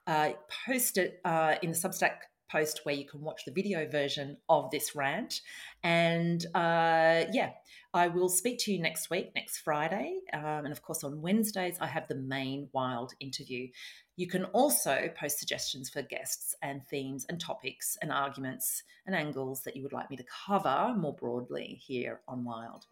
uh, 0.07 0.31
post 0.67 0.99
it 0.99 1.21
uh, 1.25 1.57
in 1.63 1.73
the 1.73 1.77
substack 1.77 2.19
post 2.51 2.81
where 2.85 2.95
you 2.95 3.05
can 3.05 3.21
watch 3.21 3.45
the 3.45 3.53
video 3.53 3.89
version 3.89 4.37
of 4.49 4.71
this 4.71 4.95
rant. 4.95 5.41
And 5.83 6.45
uh, 6.55 7.25
yeah, 7.33 7.51
I 7.93 8.09
will 8.09 8.29
speak 8.29 8.59
to 8.61 8.73
you 8.73 8.81
next 8.81 9.11
week, 9.11 9.33
next 9.35 9.59
Friday. 9.59 10.19
Um, 10.33 10.65
and 10.65 10.73
of 10.73 10.83
course, 10.83 11.05
on 11.05 11.23
Wednesdays, 11.23 11.79
I 11.81 11.87
have 11.87 12.09
the 12.09 12.15
main 12.15 12.69
wild 12.73 13.13
interview. 13.21 13.69
You 14.17 14.27
can 14.27 14.45
also 14.47 15.11
post 15.19 15.39
suggestions 15.39 15.91
for 15.91 16.03
guests 16.03 16.55
and 16.63 16.87
themes 16.87 17.27
and 17.29 17.41
topics 17.41 17.99
and 18.01 18.11
arguments 18.11 18.83
and 19.07 19.15
angles 19.15 19.63
that 19.65 19.77
you 19.77 19.83
would 19.83 19.93
like 19.93 20.11
me 20.11 20.17
to 20.17 20.25
cover 20.47 20.95
more 20.97 21.15
broadly 21.15 21.81
here 21.83 22.21
on 22.27 22.45
Wild. 22.45 22.87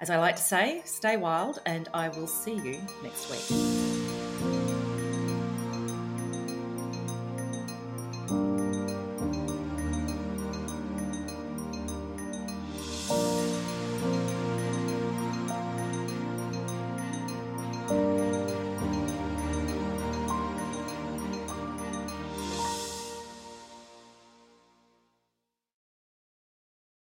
As 0.00 0.10
I 0.10 0.18
like 0.18 0.36
to 0.36 0.42
say, 0.42 0.82
stay 0.84 1.16
wild, 1.16 1.60
and 1.66 1.88
I 1.92 2.08
will 2.10 2.28
see 2.28 2.54
you 2.54 2.80
next 3.02 3.30
week. 3.30 4.77